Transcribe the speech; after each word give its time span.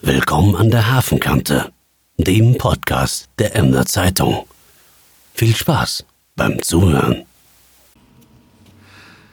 Willkommen 0.00 0.54
an 0.54 0.70
der 0.70 0.92
Hafenkante, 0.92 1.72
dem 2.18 2.56
Podcast 2.56 3.28
der 3.40 3.56
Emder 3.56 3.84
Zeitung. 3.84 4.46
Viel 5.34 5.56
Spaß 5.56 6.04
beim 6.36 6.62
Zuhören. 6.62 7.24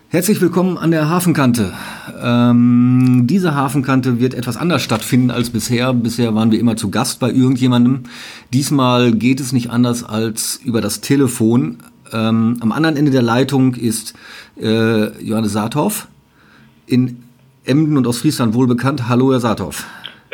Herzlich 0.09 0.41
willkommen 0.41 0.79
an 0.79 0.89
der 0.89 1.07
Hafenkante. 1.07 1.71
Ähm, 2.20 3.28
diese 3.28 3.54
Hafenkante 3.54 4.20
wird 4.20 4.33
etwas 4.33 4.57
anders 4.57 4.81
stattfinden 4.81 5.29
als 5.29 5.51
bisher. 5.51 5.93
Bisher 5.93 6.34
waren 6.34 6.50
wir 6.50 6.59
immer 6.59 6.75
zu 6.75 6.89
Gast 6.89 7.20
bei 7.20 7.29
irgendjemandem. 7.29 8.05
Diesmal 8.52 9.13
geht 9.13 9.39
es 9.39 9.52
nicht 9.52 9.70
anders 9.70 10.04
als 10.04 10.59
über 10.63 10.82
das 10.82 11.00
Telefon. 11.00 11.77
Ähm, 12.11 12.57
am 12.61 12.71
anderen 12.71 12.97
Ende 12.97 13.11
der 13.11 13.21
Leitung 13.21 13.75
ist 13.75 14.16
äh, 14.59 15.23
Johannes 15.23 15.52
Saathoff, 15.52 16.07
in 16.88 17.21
Emden 17.66 17.97
und 17.97 18.07
Ostfriesland 18.07 18.55
wohl 18.55 18.66
bekannt. 18.66 19.07
Hallo, 19.07 19.32
Herr 19.32 19.39
Saathoff. 19.39 19.86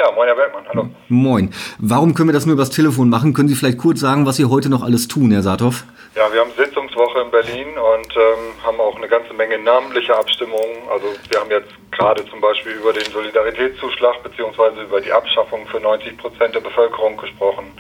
Ja, 0.02 0.10
moin 0.14 0.28
Herr 0.28 0.36
Bergmann, 0.36 0.64
hallo. 0.68 0.90
Moin. 1.10 1.54
Warum 1.78 2.16
können 2.16 2.30
wir 2.30 2.34
das 2.34 2.48
nur 2.48 2.54
übers 2.54 2.72
Telefon 2.72 3.08
machen? 3.08 3.36
Können 3.36 3.50
Sie 3.50 3.54
vielleicht 3.54 3.78
kurz 3.78 4.00
sagen, 4.00 4.26
was 4.26 4.38
Sie 4.38 4.46
heute 4.46 4.68
noch 4.68 4.82
alles 4.82 5.08
tun, 5.08 5.30
Herr 5.30 5.44
Saathoff? 5.44 5.84
Ja, 6.16 6.34
wir 6.34 6.40
haben 6.42 6.50
Sitzungswoche 6.58 7.22
in 7.22 7.30
Berlin 7.30 7.68
und 7.78 8.16
ähm, 8.18 8.66
haben 8.66 8.80
auch 8.80 8.96
eine 8.96 9.08
ganze 9.08 9.32
Menge 9.36 9.60
namentliche 9.60 10.18
Abstimmungen. 10.18 10.90
Also 10.90 11.06
wir 11.30 11.40
haben 11.40 11.52
jetzt 11.52 11.70
gerade 11.92 12.26
zum 12.32 12.42
Beispiel 12.42 12.72
über 12.72 12.94
den 12.94 13.06
Solidaritätszuschlag 13.12 14.24
beziehungsweise 14.24 14.82
über 14.82 15.02
die 15.02 15.12
Abschaffung 15.12 15.68
für 15.68 15.80
90 15.80 16.18
Prozent 16.18 16.56
der 16.56 16.62
Bevölkerung 16.62 17.16
gesprochen 17.18 17.72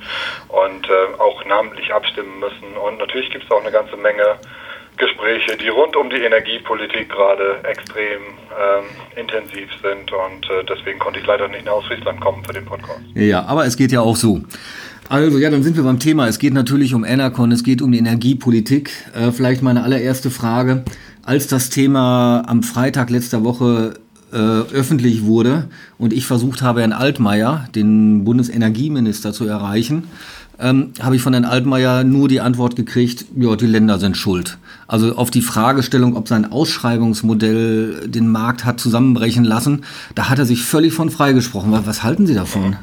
und 0.50 0.88
äh, 0.88 1.20
auch 1.20 1.44
namentlich 1.46 1.92
abstimmen 1.92 2.40
müssen. 2.40 2.78
Und 2.86 3.00
natürlich 3.00 3.32
gibt 3.32 3.46
es 3.46 3.52
auch 3.52 3.62
eine 3.62 3.72
ganze 3.72 3.98
Menge 3.98 4.38
Gespräche, 5.02 5.58
die 5.58 5.70
rund 5.70 5.96
um 5.96 6.10
die 6.12 6.22
Energiepolitik 6.22 7.10
gerade 7.10 7.60
extrem 7.64 8.22
ähm, 8.54 8.86
intensiv 9.16 9.68
sind 9.82 10.12
und 10.12 10.46
äh, 10.46 10.64
deswegen 10.70 11.00
konnte 11.00 11.20
ich 11.20 11.26
leider 11.26 11.48
nicht 11.48 11.66
nach 11.66 11.74
Ostfriesland 11.74 12.22
kommen 12.22 12.44
für 12.46 12.54
den 12.54 12.66
Podcast. 12.66 13.02
Ja, 13.16 13.44
aber 13.46 13.66
es 13.66 13.76
geht 13.76 13.92
ja 13.92 14.02
auch 14.02 14.16
so. 14.16 14.42
Also 15.10 15.40
ja, 15.40 15.50
dann 15.50 15.64
sind 15.64 15.76
wir 15.76 15.84
beim 15.84 16.00
Thema. 16.00 16.28
Es 16.28 16.38
geht 16.38 16.54
natürlich 16.54 16.94
um 16.94 17.04
Enercon, 17.04 17.52
es 17.52 17.64
geht 17.64 17.82
um 17.82 17.92
die 17.92 17.98
Energiepolitik. 17.98 18.92
Äh, 19.16 19.32
vielleicht 19.32 19.64
meine 19.64 19.84
allererste 19.84 20.30
Frage. 20.30 20.86
Als 21.24 21.48
das 21.48 21.72
Thema 21.72 22.44
am 22.48 22.62
Freitag 22.62 23.10
letzter 23.10 23.44
Woche 23.44 23.96
äh, 24.32 24.38
öffentlich 24.38 25.26
wurde 25.26 25.68
und 25.98 26.14
ich 26.14 26.26
versucht 26.26 26.62
habe, 26.62 26.82
Herrn 26.82 26.94
Altmaier, 26.94 27.68
den 27.76 28.24
Bundesenergieminister, 28.24 29.34
zu 29.34 29.48
erreichen, 29.48 30.04
ähm, 30.62 30.94
habe 31.02 31.16
ich 31.16 31.22
von 31.22 31.34
Herrn 31.34 31.46
Altmaier 31.46 32.04
nur 32.04 32.28
die 32.28 32.40
Antwort 32.40 32.76
gekriegt, 32.76 33.26
ja, 33.36 33.56
die 33.56 33.66
Länder 33.66 33.98
sind 34.00 34.16
schuld. 34.16 34.58
Also 34.88 35.16
auf 35.16 35.32
die 35.32 35.42
Fragestellung, 35.42 36.16
ob 36.16 36.28
sein 36.28 36.52
Ausschreibungsmodell 36.52 38.08
den 38.08 38.32
Markt 38.32 38.66
hat 38.66 38.80
zusammenbrechen 38.80 39.44
lassen, 39.44 39.86
da 40.16 40.30
hat 40.30 40.40
er 40.40 40.46
sich 40.46 40.64
völlig 40.64 40.94
von 40.94 41.10
freigesprochen. 41.10 41.72
Was, 41.72 41.88
was 41.88 42.04
halten 42.04 42.28
Sie 42.28 42.36
davon? 42.36 42.78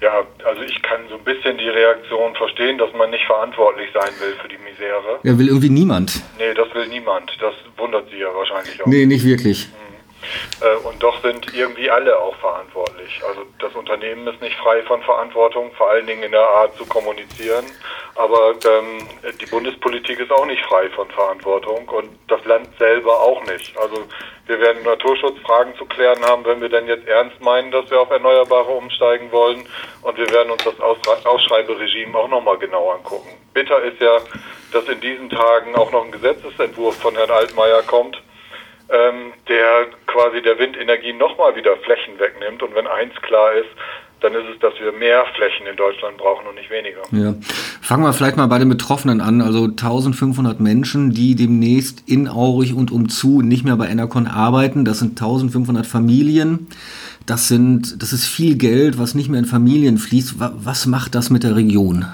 Ja, 0.00 0.22
also 0.44 0.62
ich 0.62 0.82
kann 0.82 1.00
so 1.08 1.16
ein 1.16 1.24
bisschen 1.24 1.56
die 1.56 1.68
Reaktion 1.68 2.34
verstehen, 2.34 2.76
dass 2.78 2.92
man 2.92 3.10
nicht 3.10 3.24
verantwortlich 3.24 3.88
sein 3.94 4.10
will 4.20 4.34
für 4.40 4.48
die 4.48 4.58
Misere. 4.58 5.20
Ja, 5.22 5.38
will 5.38 5.48
irgendwie 5.48 5.70
niemand. 5.70 6.20
Nee, 6.38 6.52
das 6.54 6.74
will 6.74 6.86
niemand. 6.88 7.30
Das 7.40 7.54
wundert 7.78 8.08
Sie 8.10 8.18
ja 8.18 8.28
wahrscheinlich 8.34 8.82
auch. 8.82 8.86
Nee, 8.86 9.06
nicht 9.06 9.24
wirklich. 9.24 9.64
Äh, 9.64 9.83
Und 10.84 11.02
doch 11.02 11.20
sind 11.22 11.52
irgendwie 11.54 11.90
alle 11.90 12.18
auch 12.18 12.36
verantwortlich. 12.36 13.20
Also 13.26 13.42
das 13.58 13.74
Unternehmen 13.74 14.26
ist 14.26 14.40
nicht 14.40 14.56
frei 14.56 14.82
von 14.82 15.02
Verantwortung, 15.02 15.72
vor 15.72 15.90
allen 15.90 16.06
Dingen 16.06 16.22
in 16.22 16.32
der 16.32 16.46
Art 16.46 16.76
zu 16.76 16.84
kommunizieren. 16.86 17.64
Aber 18.14 18.54
ähm, 18.64 19.08
die 19.40 19.46
Bundespolitik 19.46 20.20
ist 20.20 20.30
auch 20.30 20.46
nicht 20.46 20.64
frei 20.66 20.88
von 20.90 21.08
Verantwortung 21.10 21.88
und 21.88 22.10
das 22.28 22.44
Land 22.44 22.68
selber 22.78 23.20
auch 23.20 23.42
nicht. 23.44 23.76
Also 23.76 24.04
wir 24.46 24.60
werden 24.60 24.82
Naturschutzfragen 24.84 25.74
zu 25.76 25.84
klären 25.86 26.22
haben, 26.24 26.44
wenn 26.44 26.60
wir 26.60 26.68
denn 26.68 26.86
jetzt 26.86 27.08
ernst 27.08 27.40
meinen, 27.40 27.70
dass 27.70 27.90
wir 27.90 28.00
auf 28.00 28.10
Erneuerbare 28.10 28.70
umsteigen 28.70 29.32
wollen. 29.32 29.66
Und 30.02 30.16
wir 30.16 30.30
werden 30.30 30.50
uns 30.50 30.62
das 30.64 30.78
Ausschreiberegime 30.80 32.16
auch 32.16 32.28
nochmal 32.28 32.58
genau 32.58 32.90
angucken. 32.90 33.30
Bitter 33.52 33.82
ist 33.82 34.00
ja, 34.00 34.18
dass 34.72 34.84
in 34.88 35.00
diesen 35.00 35.30
Tagen 35.30 35.74
auch 35.74 35.90
noch 35.90 36.04
ein 36.04 36.12
Gesetzesentwurf 36.12 36.96
von 36.96 37.16
Herrn 37.16 37.30
Altmaier 37.30 37.82
kommt, 37.82 38.22
ähm, 38.90 39.32
der 39.48 39.86
quasi 40.06 40.42
der 40.42 40.58
Windenergie 40.58 41.12
nochmal 41.12 41.56
wieder 41.56 41.76
Flächen 41.84 42.18
wegnimmt. 42.18 42.62
Und 42.62 42.74
wenn 42.74 42.86
eins 42.86 43.14
klar 43.22 43.52
ist, 43.54 43.68
dann 44.20 44.32
ist 44.34 44.44
es, 44.54 44.58
dass 44.60 44.72
wir 44.80 44.90
mehr 44.92 45.24
Flächen 45.36 45.66
in 45.66 45.76
Deutschland 45.76 46.16
brauchen 46.16 46.46
und 46.46 46.54
nicht 46.54 46.70
weniger. 46.70 47.02
Ja. 47.12 47.34
Fangen 47.82 48.02
wir 48.04 48.12
vielleicht 48.14 48.36
mal 48.38 48.46
bei 48.46 48.58
den 48.58 48.68
Betroffenen 48.70 49.20
an. 49.20 49.42
Also 49.42 49.64
1500 49.64 50.60
Menschen, 50.60 51.10
die 51.10 51.34
demnächst 51.34 52.08
in 52.08 52.28
Aurich 52.28 52.72
und 52.74 52.90
umzu 52.90 53.42
nicht 53.42 53.64
mehr 53.64 53.76
bei 53.76 53.88
Enercon 53.88 54.26
arbeiten. 54.26 54.84
Das 54.86 55.00
sind 55.00 55.10
1500 55.20 55.86
Familien. 55.86 56.68
Das 57.26 57.48
sind, 57.48 58.02
das 58.02 58.12
ist 58.12 58.26
viel 58.26 58.56
Geld, 58.56 58.98
was 58.98 59.14
nicht 59.14 59.28
mehr 59.28 59.40
in 59.40 59.46
Familien 59.46 59.98
fließt. 59.98 60.40
Wa- 60.40 60.52
Was 60.56 60.86
macht 60.86 61.14
das 61.14 61.28
mit 61.30 61.42
der 61.42 61.56
Region? 61.56 62.06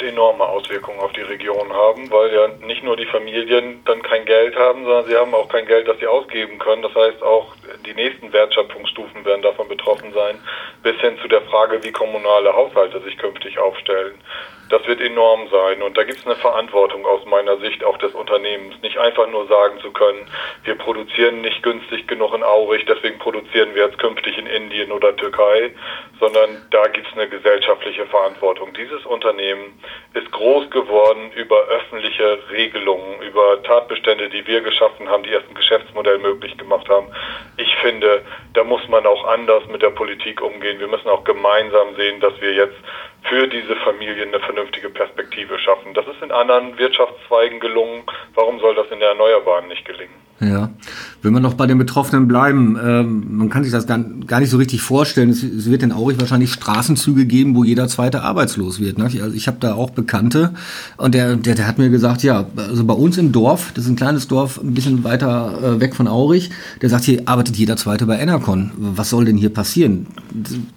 Wird 0.00 0.12
enorme 0.12 0.44
Auswirkungen 0.44 1.00
auf 1.00 1.12
die 1.12 1.20
Region 1.20 1.72
haben, 1.72 2.10
weil 2.10 2.32
ja 2.32 2.48
nicht 2.66 2.82
nur 2.82 2.96
die 2.96 3.06
Familien 3.06 3.82
dann 3.84 4.02
kein 4.02 4.24
Geld 4.24 4.56
haben, 4.56 4.84
sondern 4.84 5.06
sie 5.06 5.16
haben 5.16 5.34
auch 5.34 5.48
kein 5.48 5.66
Geld, 5.66 5.88
das 5.88 5.98
sie 5.98 6.06
ausgeben 6.06 6.58
können. 6.58 6.82
Das 6.82 6.94
heißt, 6.94 7.22
auch 7.22 7.54
die 7.84 7.94
nächsten 7.94 8.32
Wertschöpfungsstufen 8.32 9.24
werden 9.24 9.42
davon 9.42 9.68
betroffen 9.68 10.12
sein, 10.14 10.38
bis 10.82 10.96
hin 11.00 11.18
zu 11.20 11.28
der 11.28 11.42
Frage, 11.42 11.82
wie 11.84 11.92
kommunale 11.92 12.52
Haushalte 12.52 13.00
sich 13.00 13.16
künftig 13.18 13.58
aufstellen. 13.58 14.14
Das 14.70 14.86
wird 14.86 15.00
enorm 15.00 15.48
sein 15.50 15.82
und 15.82 15.98
da 15.98 16.04
gibt 16.04 16.20
es 16.20 16.26
eine 16.26 16.36
Verantwortung 16.36 17.04
aus 17.04 17.24
meiner 17.26 17.58
Sicht 17.58 17.84
auch 17.84 17.98
des 17.98 18.14
Unternehmens. 18.14 18.80
Nicht 18.82 18.98
einfach 18.98 19.28
nur 19.28 19.46
sagen 19.48 19.80
zu 19.80 19.90
können, 19.90 20.26
wir 20.64 20.76
produzieren 20.76 21.40
nicht 21.40 21.62
günstig 21.62 22.06
genug 22.06 22.34
in 22.34 22.44
Aurich, 22.44 22.84
deswegen 22.86 23.18
produzieren 23.18 23.74
wir 23.74 23.86
jetzt 23.86 23.98
künftig 23.98 24.38
in 24.38 24.46
Indien 24.46 24.92
oder 24.92 25.16
Türkei, 25.16 25.72
sondern 26.20 26.62
da 26.70 26.86
gibt 26.86 27.08
es 27.08 27.12
eine 27.14 27.28
gesellschaftliche 27.28 28.06
Verantwortung. 28.06 28.72
Dieses 28.74 29.04
Unternehmen 29.06 29.80
ist 30.14 30.30
groß 30.30 30.70
geworden 30.70 31.32
über 31.34 31.62
öffentliche 31.64 32.38
Regelungen, 32.50 33.20
über 33.22 33.62
Tatbestände, 33.64 34.28
die 34.28 34.46
wir 34.46 34.60
geschaffen 34.60 35.08
haben, 35.08 35.24
die 35.24 35.30
erst 35.30 35.48
ein 35.48 35.54
Geschäftsmodell 35.54 36.18
möglich 36.18 36.56
gemacht 36.56 36.88
haben. 36.88 37.08
Ich 37.56 37.74
finde, 37.76 38.22
da 38.54 38.62
muss 38.62 38.86
man 38.88 39.04
auch 39.06 39.26
anders 39.26 39.66
mit 39.66 39.82
der 39.82 39.90
Politik 39.90 40.40
umgehen. 40.40 40.78
Wir 40.78 40.88
müssen 40.88 41.08
auch 41.08 41.24
gemeinsam 41.24 41.96
sehen, 41.96 42.20
dass 42.20 42.40
wir 42.40 42.52
jetzt 42.52 42.76
für 43.30 43.46
diese 43.46 43.76
Familien 43.76 44.34
eine 44.34 44.40
vernünftige 44.40 44.90
Perspektive 44.90 45.56
schaffen. 45.60 45.94
Das 45.94 46.06
ist 46.08 46.20
in 46.20 46.32
anderen 46.32 46.76
Wirtschaftszweigen 46.76 47.60
gelungen. 47.60 48.02
Warum 48.34 48.58
soll 48.58 48.74
das 48.74 48.90
in 48.90 48.98
der 48.98 49.10
Erneuerbaren 49.10 49.68
nicht 49.68 49.84
gelingen? 49.84 50.29
Ja, 50.40 50.70
wenn 51.20 51.34
wir 51.34 51.40
noch 51.40 51.52
bei 51.52 51.66
den 51.66 51.76
Betroffenen 51.76 52.26
bleiben, 52.26 52.78
ähm, 52.82 53.36
man 53.36 53.50
kann 53.50 53.62
sich 53.62 53.72
das 53.72 53.86
gar, 53.86 53.98
gar 53.98 54.40
nicht 54.40 54.48
so 54.48 54.56
richtig 54.56 54.80
vorstellen. 54.80 55.28
Es, 55.28 55.42
es 55.42 55.70
wird 55.70 55.82
in 55.82 55.92
Aurich 55.92 56.18
wahrscheinlich 56.18 56.50
Straßenzüge 56.50 57.26
geben, 57.26 57.54
wo 57.54 57.62
jeder 57.62 57.88
zweite 57.88 58.22
arbeitslos 58.22 58.80
wird. 58.80 58.96
Ne? 58.96 59.04
Also 59.04 59.34
ich 59.34 59.46
habe 59.48 59.58
da 59.60 59.74
auch 59.74 59.90
Bekannte 59.90 60.54
und 60.96 61.14
der, 61.14 61.36
der, 61.36 61.56
der 61.56 61.66
hat 61.66 61.76
mir 61.76 61.90
gesagt, 61.90 62.22
ja, 62.22 62.46
also 62.56 62.84
bei 62.84 62.94
uns 62.94 63.18
im 63.18 63.32
Dorf, 63.32 63.72
das 63.74 63.84
ist 63.84 63.90
ein 63.90 63.96
kleines 63.96 64.28
Dorf, 64.28 64.58
ein 64.62 64.72
bisschen 64.72 65.04
weiter 65.04 65.58
äh, 65.62 65.80
weg 65.80 65.94
von 65.94 66.08
Aurich, 66.08 66.50
der 66.80 66.88
sagt, 66.88 67.04
hier 67.04 67.22
arbeitet 67.26 67.56
jeder 67.56 67.76
zweite 67.76 68.06
bei 68.06 68.18
Enercon. 68.18 68.70
Was 68.78 69.10
soll 69.10 69.26
denn 69.26 69.36
hier 69.36 69.50
passieren? 69.52 70.06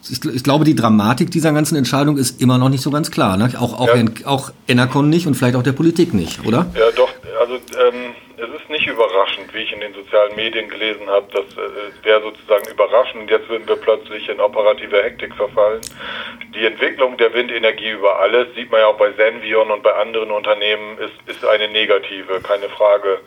Ich, 0.09 0.25
ich 0.25 0.43
glaube, 0.43 0.65
die 0.65 0.75
Dramatik 0.75 1.31
dieser 1.31 1.53
ganzen 1.53 1.77
Entscheidung 1.77 2.17
ist 2.17 2.41
immer 2.41 2.57
noch 2.57 2.69
nicht 2.69 2.81
so 2.81 2.91
ganz 2.91 3.11
klar. 3.11 3.37
Ne? 3.37 3.49
Auch, 3.57 3.79
auch, 3.79 3.87
Ja. 3.87 4.03
Auch 4.25 4.51
Enercon 4.67 5.09
nicht 5.09 5.25
und 5.27 5.35
vielleicht 5.35 5.55
auch 5.55 5.63
der 5.63 5.71
Politik 5.71 6.13
nicht, 6.13 6.45
oder? 6.45 6.65
Ja, 6.75 6.91
doch, 6.95 7.09
also 7.39 7.53
ähm, 7.53 8.13
es 8.37 8.61
ist 8.61 8.69
nicht 8.69 8.87
überraschend, 8.87 9.42
wie 9.53 9.59
ich 9.59 9.71
in 9.71 9.79
den 9.79 9.93
sozialen 9.93 10.35
Medien 10.35 10.69
gelesen 10.69 11.09
habe, 11.09 11.27
das 11.31 11.45
äh, 11.57 12.05
wäre 12.05 12.21
sozusagen 12.21 12.69
überraschend. 12.69 13.29
Jetzt 13.29 13.49
würden 13.49 13.67
wir 13.67 13.75
plötzlich 13.75 14.27
in 14.29 14.39
operative 14.39 15.03
Hektik 15.03 15.35
verfallen. 15.35 15.81
Die 16.55 16.65
Entwicklung 16.65 17.17
der 17.17 17.33
Windenergie 17.33 17.91
über 17.91 18.19
alles, 18.19 18.47
sieht 18.55 18.71
man 18.71 18.81
ja 18.81 18.87
auch 18.87 18.97
bei 18.97 19.11
Senvion 19.13 19.71
und 19.71 19.83
bei 19.83 19.93
anderen 19.93 20.31
Unternehmen, 20.31 20.97
ist, 20.97 21.13
ist 21.27 21.45
eine 21.45 21.67
negative, 21.69 22.41
keine 22.41 22.69
Frage. 22.69 23.19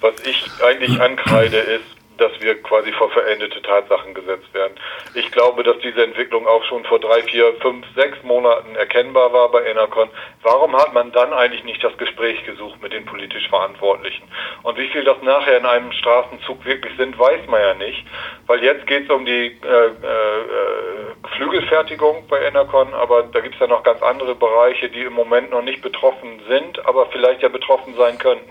Was 0.00 0.14
ich 0.26 0.44
eigentlich 0.62 1.00
ankreide, 1.00 1.58
ist, 1.58 2.03
dass 2.18 2.32
wir 2.40 2.62
quasi 2.62 2.92
vor 2.92 3.10
verendete 3.10 3.60
Tatsachen 3.62 4.14
gesetzt 4.14 4.52
werden. 4.52 4.74
Ich 5.14 5.30
glaube, 5.32 5.62
dass 5.62 5.78
diese 5.78 6.02
Entwicklung 6.02 6.46
auch 6.46 6.64
schon 6.64 6.84
vor 6.84 6.98
drei, 6.98 7.22
vier, 7.22 7.54
fünf, 7.60 7.86
sechs 7.94 8.22
Monaten 8.22 8.74
erkennbar 8.76 9.32
war 9.32 9.50
bei 9.50 9.64
Enercon. 9.64 10.08
Warum 10.42 10.76
hat 10.76 10.92
man 10.94 11.12
dann 11.12 11.32
eigentlich 11.32 11.64
nicht 11.64 11.82
das 11.82 11.96
Gespräch 11.98 12.44
gesucht 12.44 12.80
mit 12.82 12.92
den 12.92 13.04
politisch 13.04 13.48
Verantwortlichen? 13.48 14.24
Und 14.62 14.78
wie 14.78 14.88
viel 14.88 15.04
das 15.04 15.20
nachher 15.22 15.58
in 15.58 15.66
einem 15.66 15.92
Straßenzug 15.92 16.64
wirklich 16.64 16.96
sind, 16.96 17.18
weiß 17.18 17.46
man 17.48 17.60
ja 17.60 17.74
nicht. 17.74 18.04
Weil 18.46 18.62
jetzt 18.62 18.86
geht 18.86 19.04
es 19.04 19.10
um 19.10 19.24
die 19.24 19.58
äh, 19.62 19.86
äh, 19.86 21.28
Flügelfertigung 21.36 22.26
bei 22.28 22.42
Enercon, 22.42 22.92
aber 22.94 23.24
da 23.24 23.40
gibt 23.40 23.54
es 23.54 23.60
ja 23.60 23.66
noch 23.66 23.82
ganz 23.82 24.02
andere 24.02 24.34
Bereiche, 24.34 24.88
die 24.88 25.02
im 25.02 25.14
Moment 25.14 25.50
noch 25.50 25.62
nicht 25.62 25.82
betroffen 25.82 26.40
sind, 26.48 26.84
aber 26.86 27.06
vielleicht 27.06 27.42
ja 27.42 27.48
betroffen 27.48 27.94
sein 27.96 28.18
könnten. 28.18 28.50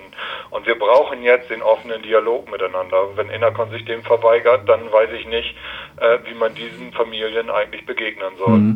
Und 0.50 0.68
wir 0.68 0.78
brauchen 0.78 1.24
jetzt 1.24 1.50
den 1.50 1.62
offenen 1.62 2.02
Dialog 2.02 2.50
miteinander. 2.50 3.10
Wenn 3.16 3.30
Enercon 3.30 3.53
sich 3.72 3.86
dem 3.86 4.02
verweigert, 4.04 4.68
dann 4.68 4.82
weiß 4.92 5.10
ich 5.20 5.28
nicht, 5.28 5.56
äh, 5.98 6.18
wie 6.28 6.34
man 6.34 6.54
diesen 6.56 6.92
Familien 6.94 7.50
eigentlich 7.50 7.86
begegnen 7.86 8.32
soll. 8.38 8.76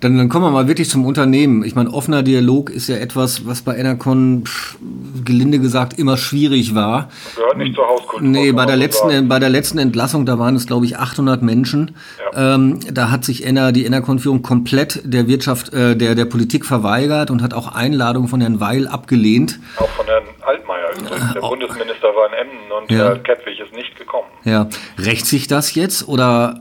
Dann, 0.00 0.16
dann 0.18 0.28
kommen 0.28 0.44
wir 0.44 0.50
mal 0.50 0.68
wirklich 0.68 0.88
zum 0.88 1.04
Unternehmen. 1.06 1.64
Ich 1.64 1.74
meine, 1.74 1.92
offener 1.92 2.22
Dialog 2.22 2.70
ist 2.70 2.88
ja 2.88 2.96
etwas, 2.96 3.46
was 3.46 3.62
bei 3.62 3.76
Enercon 3.76 4.44
pff, 4.46 4.76
gelinde 5.24 5.58
gesagt 5.58 5.98
immer 5.98 6.16
schwierig 6.16 6.74
war. 6.74 7.10
Gehört 7.36 7.58
nicht 7.58 7.74
zur 7.74 7.86
Hauskultur. 7.86 8.26
Nee, 8.28 8.52
bei 8.52 8.66
der, 8.66 8.76
letzten, 8.76 9.10
sagen. 9.10 9.28
bei 9.28 9.38
der 9.38 9.50
letzten 9.50 9.78
Entlassung, 9.78 10.26
da 10.26 10.38
waren 10.38 10.56
es, 10.56 10.66
glaube 10.66 10.86
ich, 10.86 10.96
800 10.98 11.42
Menschen. 11.42 11.96
Ja. 12.32 12.54
Ähm, 12.54 12.80
da 12.92 13.10
hat 13.10 13.24
sich 13.24 13.46
Ener, 13.46 13.72
die 13.72 13.84
Enercon-Führung 13.84 14.42
komplett 14.42 15.00
der 15.04 15.28
Wirtschaft, 15.28 15.72
äh, 15.72 15.96
der, 15.96 16.14
der 16.14 16.24
Politik 16.24 16.64
verweigert 16.64 17.30
und 17.30 17.42
hat 17.42 17.54
auch 17.54 17.74
Einladungen 17.74 18.28
von 18.28 18.40
Herrn 18.40 18.60
Weil 18.60 18.88
abgelehnt. 18.88 19.58
Auch 19.76 19.88
von 19.90 20.06
Herrn 20.06 20.24
Altmaier 20.40 20.90
übrigens. 20.96 21.32
Der 21.34 21.40
Bundesminister 21.40 22.08
war 22.08 22.28
in 22.28 22.32
Emmen 22.34 22.72
und 22.82 22.90
Ja. 22.90 23.04
Herr 23.04 23.18
Kettwig 23.18 23.60
ist 23.60 23.72
nicht. 23.74 23.83
Ja, 24.44 24.68
rächt 24.98 25.26
sich 25.26 25.46
das 25.46 25.74
jetzt 25.74 26.08
oder 26.08 26.60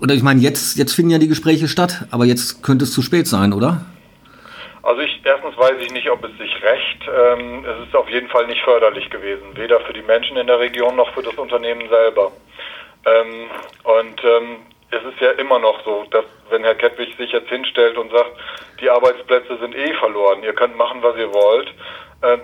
oder 0.00 0.14
ich 0.14 0.22
meine, 0.22 0.40
jetzt 0.40 0.76
jetzt 0.76 0.94
finden 0.94 1.10
ja 1.10 1.18
die 1.18 1.28
Gespräche 1.28 1.68
statt, 1.68 2.06
aber 2.10 2.24
jetzt 2.24 2.62
könnte 2.62 2.84
es 2.84 2.92
zu 2.92 3.02
spät 3.02 3.26
sein, 3.26 3.52
oder? 3.52 3.82
Also 4.82 5.00
ich 5.00 5.20
erstens 5.24 5.56
weiß 5.56 5.76
ich 5.80 5.92
nicht, 5.92 6.10
ob 6.10 6.24
es 6.24 6.36
sich 6.38 6.52
rächt. 6.62 7.08
Ähm, 7.08 7.64
es 7.64 7.88
ist 7.88 7.96
auf 7.96 8.08
jeden 8.08 8.28
Fall 8.28 8.46
nicht 8.46 8.62
förderlich 8.62 9.08
gewesen, 9.10 9.44
weder 9.54 9.80
für 9.80 9.92
die 9.92 10.02
Menschen 10.02 10.36
in 10.36 10.46
der 10.46 10.58
Region 10.58 10.96
noch 10.96 11.12
für 11.14 11.22
das 11.22 11.34
Unternehmen 11.34 11.88
selber. 11.88 12.32
Ähm, 13.06 13.50
und 13.84 14.24
ähm, 14.24 14.56
es 14.90 15.02
ist 15.04 15.20
ja 15.20 15.30
immer 15.32 15.58
noch 15.58 15.84
so, 15.84 16.04
dass 16.10 16.24
wenn 16.50 16.62
Herr 16.64 16.74
Kettwig 16.74 17.16
sich 17.16 17.32
jetzt 17.32 17.48
hinstellt 17.48 17.96
und 17.96 18.10
sagt, 18.10 18.32
die 18.80 18.90
Arbeitsplätze 18.90 19.58
sind 19.58 19.74
eh 19.74 19.92
verloren, 19.94 20.42
ihr 20.42 20.52
könnt 20.52 20.76
machen, 20.76 21.02
was 21.02 21.16
ihr 21.16 21.32
wollt, 21.32 21.68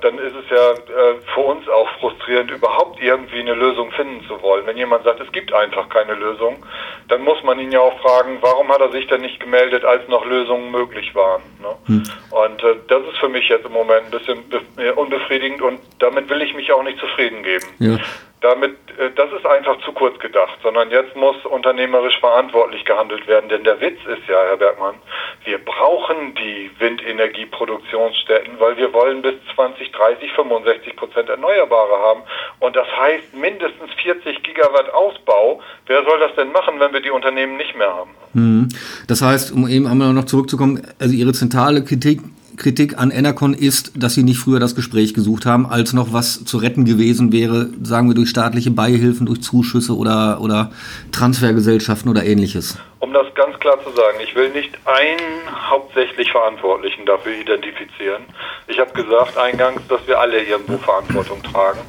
dann 0.01 0.19
ist 0.19 0.35
es 0.37 0.51
ja 0.51 0.71
äh, 0.73 1.15
für 1.35 1.41
uns 1.41 1.69
auch 1.69 1.89
frustrierend, 2.01 2.51
überhaupt 2.51 3.01
irgendwie 3.01 3.41
eine 3.41 3.55
Lösung 3.55 3.91
finden 3.93 4.25
zu 4.27 4.41
wollen. 4.43 4.67
Wenn 4.67 4.77
jemand 4.77 5.05
sagt, 5.05 5.21
es 5.21 5.33
gibt 5.33 5.53
einfach 5.53 5.89
keine 5.89 6.15
Lösung, 6.15 6.65
dann 7.09 7.23
muss 7.23 7.43
man 7.43 7.59
ihn 7.59 7.73
ja 7.73 7.81
auch 7.81 7.99
fragen, 8.01 8.39
warum 8.41 8.69
hat 8.69 8.81
er 8.81 8.91
sich 8.93 9.07
denn 9.07 9.23
nicht 9.23 9.41
gemeldet, 9.41 9.85
als 9.85 10.07
noch 10.09 10.25
Lösungen 10.27 10.71
möglich 10.71 11.15
waren. 11.15 11.43
Ne? 11.61 12.03
Und 12.31 12.63
äh, 12.63 12.77
das 12.89 13.03
ist 13.11 13.19
für 13.19 13.29
mich 13.29 13.49
jetzt 13.49 13.65
im 13.67 13.73
Moment 13.73 14.05
ein 14.07 14.11
bisschen 14.11 14.49
be- 14.49 14.83
äh, 14.83 14.91
unbefriedigend 14.93 15.63
und 15.63 15.81
damit 15.99 16.29
will 16.29 16.43
ich 16.43 16.55
mich 16.55 16.71
auch 16.73 16.83
nicht 16.83 16.99
zufrieden 16.99 17.43
geben. 17.43 17.67
Ja. 17.79 17.99
Damit, 18.41 18.77
äh, 18.99 19.11
das 19.15 19.31
ist 19.33 19.45
einfach 19.45 19.79
zu 19.85 19.93
kurz 19.93 20.19
gedacht, 20.19 20.59
sondern 20.63 20.91
jetzt 20.91 21.15
muss 21.15 21.37
unternehmerisch 21.45 22.19
verantwortlich 22.21 22.85
gehandelt 22.85 23.27
werden. 23.29 23.49
Denn 23.51 23.65
der 23.65 23.81
Witz 23.81 23.99
ist 24.07 24.27
ja, 24.29 24.37
Herr 24.49 24.57
Bergmann, 24.57 24.95
wir 25.45 25.59
brauchen 25.59 26.35
die 26.35 26.71
Windenergieproduktionsstätten, 26.79 28.59
weil 28.59 28.77
wir 28.77 28.93
wollen 28.93 29.21
bis 29.21 29.35
2030 29.55 30.33
65 30.33 30.97
Prozent 30.97 31.29
Erneuerbare 31.29 31.99
haben. 31.99 32.23
Und 32.61 32.77
das 32.77 32.87
heißt 32.99 33.35
mindestens 33.35 33.93
40 34.03 34.43
Gigawatt 34.43 34.93
Ausbau. 34.95 35.61
Wer 35.87 36.03
soll 36.05 36.19
das 36.21 36.35
denn 36.37 36.51
machen, 36.53 36.81
wenn 36.81 36.93
wir 36.93 37.01
die 37.01 37.11
Unternehmen 37.11 37.57
nicht 37.57 37.77
mehr 37.77 37.93
haben? 37.93 38.11
Hm. 38.33 38.69
Das 39.07 39.23
heißt, 39.23 39.53
um 39.53 39.69
eben 39.69 39.87
einmal 39.87 40.13
noch 40.13 40.25
zurückzukommen, 40.25 40.81
also 40.99 41.15
Ihre 41.15 41.33
zentrale 41.33 41.85
Kritik, 41.85 42.21
Kritik 42.61 42.99
an 42.99 43.11
Enercon 43.11 43.55
ist, 43.55 43.93
dass 43.97 44.15
Sie 44.15 44.23
nicht 44.23 44.39
früher 44.39 44.61
das 44.61 44.77
Gespräch 44.77 45.15
gesucht 45.15 45.47
haben, 45.47 45.65
als 45.65 45.95
noch 45.95 46.13
was 46.13 46.45
zu 46.45 46.59
retten 46.59 46.85
gewesen 46.85 47.33
wäre, 47.33 47.71
sagen 47.83 48.09
wir 48.09 48.15
durch 48.15 48.29
staatliche 48.29 48.71
Beihilfen, 48.71 49.25
durch 49.25 49.41
Zuschüsse 49.41 49.97
oder, 49.97 50.43
oder 50.43 50.71
Transfergesellschaften 51.11 52.11
oder 52.11 52.23
ähnliches. 52.23 52.79
Um 52.99 53.15
das 53.15 53.35
ganz 53.35 53.59
klar 53.61 53.83
zu 53.83 53.91
sagen, 53.93 54.19
ich 54.23 54.35
will 54.35 54.51
nicht 54.51 54.77
einen 54.85 55.71
hauptsächlich 55.71 56.31
Verantwortlichen 56.31 57.07
dafür 57.07 57.33
identifizieren. 57.33 58.25
Ich 58.69 58.79
habe 58.79 58.93
gesagt 58.93 59.39
eingangs, 59.39 59.81
dass 59.89 60.07
wir 60.07 60.21
alle 60.21 60.43
irgendwo 60.43 60.77
Verantwortung 60.77 61.43
tragen. 61.43 61.81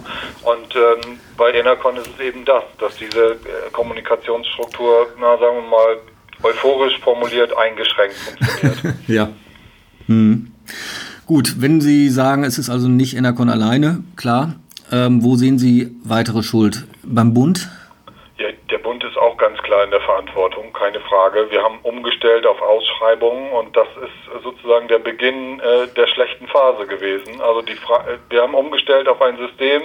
Und 0.43 0.73
ähm, 0.73 1.19
bei 1.35 1.51
Enercon 1.51 1.97
ist 1.97 2.09
es 2.17 2.25
eben 2.25 2.45
das, 2.45 2.63
dass 2.79 2.95
diese 2.95 3.33
äh, 3.33 3.37
Kommunikationsstruktur, 3.73 5.07
na 5.19 5.37
sagen 5.37 5.57
wir 5.57 5.69
mal, 5.69 5.97
euphorisch 6.43 6.97
formuliert 6.99 7.51
eingeschränkt 7.57 8.15
funktioniert. 8.15 8.95
Ja. 9.07 9.29
Hm. 10.07 10.51
Gut, 11.25 11.61
wenn 11.61 11.81
Sie 11.81 12.09
sagen, 12.09 12.43
es 12.43 12.57
ist 12.57 12.69
also 12.69 12.87
nicht 12.87 13.15
Enercon 13.15 13.49
alleine, 13.49 14.03
klar. 14.15 14.55
Ähm, 14.91 15.23
wo 15.23 15.35
sehen 15.35 15.57
Sie 15.57 15.95
weitere 16.03 16.43
Schuld? 16.43 16.85
Beim 17.03 17.33
Bund? 17.33 17.69
Ja, 18.37 18.47
der 18.69 18.79
Bund 18.79 19.03
ist 19.03 19.17
auch 19.17 19.37
ganz 19.37 19.57
klar 19.59 19.85
in 19.85 19.91
der 19.91 20.01
Verantwortung, 20.01 20.73
keine 20.73 20.99
Frage. 20.99 21.47
Wir 21.49 21.63
haben 21.63 21.79
umgestellt 21.83 22.45
auf 22.45 22.61
Ausschreibungen 22.61 23.51
und 23.51 23.75
das 23.77 23.87
ist 24.03 24.43
sozusagen 24.43 24.87
der 24.89 24.99
Beginn 24.99 25.59
äh, 25.59 25.87
der 25.95 26.07
schlechten 26.07 26.47
Phase 26.47 26.85
gewesen. 26.87 27.39
Also 27.39 27.63
wir 28.29 28.41
haben 28.41 28.53
umgestellt 28.53 29.07
auf 29.07 29.21
ein 29.21 29.37
System, 29.37 29.83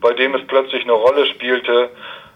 bei 0.00 0.12
dem 0.12 0.34
es 0.34 0.46
plötzlich 0.46 0.84
eine 0.84 0.92
Rolle 0.92 1.26
spielte, 1.26 1.90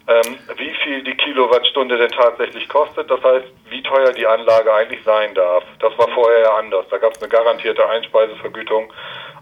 ähm, 0.08 0.38
wie 0.56 0.74
viel 0.82 1.02
die 1.04 1.14
Kilowattstunde 1.14 1.98
denn 1.98 2.10
tatsächlich 2.10 2.68
kostet. 2.68 3.10
Das 3.10 3.22
heißt, 3.22 3.46
wie 3.68 3.82
teuer 3.82 4.12
die 4.12 4.26
Anlage 4.26 4.72
eigentlich 4.72 5.02
sein 5.04 5.34
darf. 5.34 5.62
Das 5.80 5.96
war 5.98 6.08
vorher 6.08 6.40
ja 6.40 6.54
anders. 6.56 6.86
Da 6.90 6.96
gab 6.98 7.12
es 7.12 7.20
eine 7.22 7.28
garantierte 7.28 7.86
Einspeisevergütung. 7.88 8.90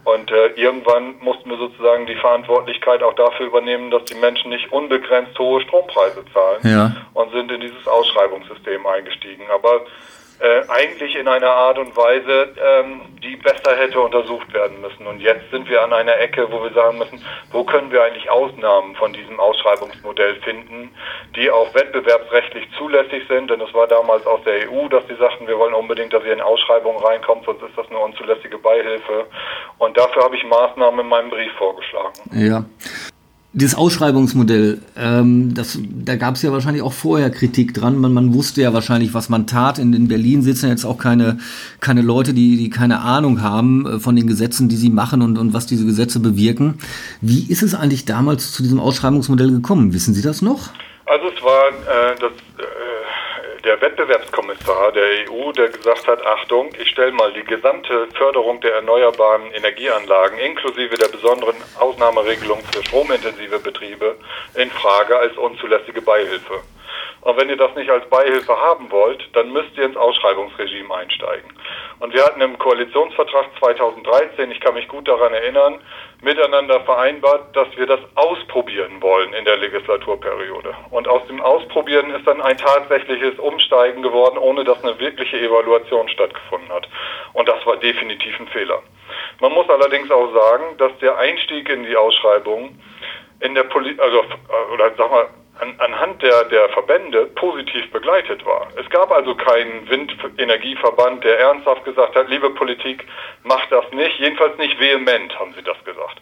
Und 0.04 0.30
äh, 0.30 0.48
irgendwann 0.54 1.16
mussten 1.20 1.50
wir 1.50 1.56
sozusagen 1.56 2.06
die 2.06 2.14
Verantwortlichkeit 2.14 3.02
auch 3.02 3.14
dafür 3.14 3.46
übernehmen, 3.46 3.90
dass 3.90 4.04
die 4.04 4.14
Menschen 4.14 4.50
nicht 4.50 4.70
unbegrenzt 4.72 5.36
hohe 5.38 5.60
Strompreise 5.62 6.24
zahlen 6.32 6.60
Ja. 6.62 6.92
und 7.14 7.32
sind 7.32 7.50
in 7.50 7.60
dieses 7.60 7.86
Ausschreibungssystem 7.88 8.86
eingestiegen. 8.86 9.44
Aber 9.52 9.80
äh, 10.40 10.62
eigentlich 10.68 11.16
in 11.16 11.28
einer 11.28 11.50
Art 11.50 11.78
und 11.78 11.96
Weise, 11.96 12.52
ähm, 12.62 13.00
die 13.22 13.36
besser 13.36 13.76
hätte 13.76 14.00
untersucht 14.00 14.52
werden 14.52 14.80
müssen. 14.80 15.06
Und 15.06 15.20
jetzt 15.20 15.50
sind 15.50 15.68
wir 15.68 15.82
an 15.82 15.92
einer 15.92 16.18
Ecke, 16.18 16.50
wo 16.50 16.62
wir 16.62 16.72
sagen 16.72 16.98
müssen, 16.98 17.24
wo 17.52 17.64
können 17.64 17.90
wir 17.90 18.02
eigentlich 18.04 18.30
Ausnahmen 18.30 18.94
von 18.96 19.12
diesem 19.12 19.40
Ausschreibungsmodell 19.40 20.36
finden, 20.42 20.90
die 21.34 21.50
auch 21.50 21.74
wettbewerbsrechtlich 21.74 22.68
zulässig 22.76 23.22
sind. 23.28 23.50
Denn 23.50 23.60
es 23.60 23.72
war 23.72 23.86
damals 23.86 24.26
aus 24.26 24.40
der 24.44 24.70
EU, 24.70 24.88
dass 24.88 25.06
sie 25.08 25.16
sagten, 25.16 25.46
wir 25.46 25.58
wollen 25.58 25.74
unbedingt, 25.74 26.12
dass 26.12 26.24
ihr 26.24 26.32
in 26.32 26.40
Ausschreibungen 26.40 27.02
reinkommt, 27.02 27.44
sonst 27.46 27.62
ist 27.62 27.76
das 27.76 27.88
eine 27.88 27.98
unzulässige 27.98 28.58
Beihilfe. 28.58 29.26
Und 29.78 29.96
dafür 29.96 30.24
habe 30.24 30.36
ich 30.36 30.44
Maßnahmen 30.44 31.00
in 31.00 31.08
meinem 31.08 31.30
Brief 31.30 31.52
vorgeschlagen. 31.52 32.12
Ja. 32.32 32.64
Dieses 33.58 33.74
Ausschreibungsmodell, 33.74 34.82
ähm, 34.98 35.54
das, 35.54 35.78
da 36.04 36.16
gab 36.16 36.34
es 36.34 36.42
ja 36.42 36.52
wahrscheinlich 36.52 36.82
auch 36.82 36.92
vorher 36.92 37.30
Kritik 37.30 37.72
dran. 37.72 37.96
Man, 37.96 38.12
man 38.12 38.34
wusste 38.34 38.60
ja 38.60 38.74
wahrscheinlich, 38.74 39.14
was 39.14 39.30
man 39.30 39.46
tat. 39.46 39.78
In, 39.78 39.94
in 39.94 40.08
Berlin 40.08 40.42
sitzen 40.42 40.68
jetzt 40.68 40.84
auch 40.84 40.98
keine, 40.98 41.38
keine 41.80 42.02
Leute, 42.02 42.34
die, 42.34 42.58
die 42.58 42.68
keine 42.68 43.00
Ahnung 43.00 43.40
haben 43.40 43.86
äh, 43.86 43.98
von 43.98 44.14
den 44.14 44.26
Gesetzen, 44.26 44.68
die 44.68 44.76
sie 44.76 44.90
machen 44.90 45.22
und, 45.22 45.38
und 45.38 45.54
was 45.54 45.64
diese 45.64 45.86
Gesetze 45.86 46.20
bewirken. 46.20 46.74
Wie 47.22 47.50
ist 47.50 47.62
es 47.62 47.74
eigentlich 47.74 48.04
damals 48.04 48.52
zu 48.52 48.62
diesem 48.62 48.78
Ausschreibungsmodell 48.78 49.50
gekommen? 49.50 49.94
Wissen 49.94 50.12
Sie 50.12 50.20
das 50.20 50.42
noch? 50.42 50.68
Also 51.06 51.24
es 51.34 51.42
war 51.42 51.68
äh, 51.68 52.14
das, 52.20 52.32
der 53.66 53.80
Wettbewerbskommissar 53.80 54.92
der 54.92 55.28
EU, 55.28 55.50
der 55.50 55.68
gesagt 55.68 56.06
hat, 56.06 56.24
Achtung, 56.24 56.70
ich 56.78 56.88
stelle 56.88 57.10
mal 57.10 57.32
die 57.32 57.42
gesamte 57.42 58.06
Förderung 58.14 58.60
der 58.60 58.76
erneuerbaren 58.76 59.50
Energieanlagen 59.50 60.38
inklusive 60.38 60.96
der 60.96 61.08
besonderen 61.08 61.56
Ausnahmeregelung 61.76 62.60
für 62.72 62.84
stromintensive 62.84 63.58
Betriebe 63.58 64.16
in 64.54 64.70
Frage 64.70 65.18
als 65.18 65.36
unzulässige 65.36 66.00
Beihilfe. 66.00 66.60
Und 67.26 67.36
wenn 67.38 67.48
ihr 67.48 67.56
das 67.56 67.74
nicht 67.74 67.90
als 67.90 68.08
Beihilfe 68.08 68.56
haben 68.56 68.88
wollt, 68.92 69.28
dann 69.32 69.52
müsst 69.52 69.76
ihr 69.76 69.84
ins 69.84 69.96
Ausschreibungsregime 69.96 70.94
einsteigen. 70.94 71.50
Und 71.98 72.14
wir 72.14 72.24
hatten 72.24 72.40
im 72.40 72.56
Koalitionsvertrag 72.56 73.46
2013, 73.58 74.48
ich 74.52 74.60
kann 74.60 74.74
mich 74.74 74.86
gut 74.86 75.08
daran 75.08 75.34
erinnern, 75.34 75.80
miteinander 76.22 76.82
vereinbart, 76.82 77.56
dass 77.56 77.66
wir 77.76 77.86
das 77.86 77.98
ausprobieren 78.14 79.02
wollen 79.02 79.32
in 79.32 79.44
der 79.44 79.56
Legislaturperiode. 79.56 80.72
Und 80.90 81.08
aus 81.08 81.26
dem 81.26 81.40
Ausprobieren 81.42 82.14
ist 82.14 82.28
dann 82.28 82.40
ein 82.40 82.58
tatsächliches 82.58 83.40
Umsteigen 83.40 84.02
geworden, 84.02 84.38
ohne 84.38 84.62
dass 84.62 84.84
eine 84.84 84.96
wirkliche 85.00 85.40
Evaluation 85.40 86.08
stattgefunden 86.08 86.70
hat. 86.70 86.88
Und 87.32 87.48
das 87.48 87.66
war 87.66 87.76
definitiv 87.78 88.38
ein 88.38 88.46
Fehler. 88.46 88.84
Man 89.40 89.50
muss 89.50 89.68
allerdings 89.68 90.12
auch 90.12 90.32
sagen, 90.32 90.76
dass 90.78 90.96
der 91.00 91.18
Einstieg 91.18 91.68
in 91.70 91.82
die 91.82 91.96
Ausschreibung 91.96 92.78
in 93.40 93.56
der 93.56 93.64
Poli 93.64 93.98
also 93.98 94.22
oder 94.72 94.92
sag 94.96 95.10
mal 95.10 95.26
an, 95.60 95.74
anhand 95.78 96.22
der, 96.22 96.44
der 96.44 96.68
Verbände 96.70 97.26
positiv 97.26 97.90
begleitet 97.90 98.44
war. 98.44 98.68
Es 98.76 98.88
gab 98.90 99.10
also 99.10 99.34
keinen 99.34 99.88
Windenergieverband, 99.88 101.24
der 101.24 101.38
ernsthaft 101.40 101.84
gesagt 101.84 102.14
hat, 102.14 102.28
liebe 102.28 102.50
Politik, 102.50 103.06
macht 103.42 103.70
das 103.72 103.84
nicht, 103.92 104.18
jedenfalls 104.18 104.56
nicht 104.58 104.78
vehement, 104.78 105.38
haben 105.38 105.54
sie 105.54 105.62
das 105.62 105.82
gesagt. 105.84 106.20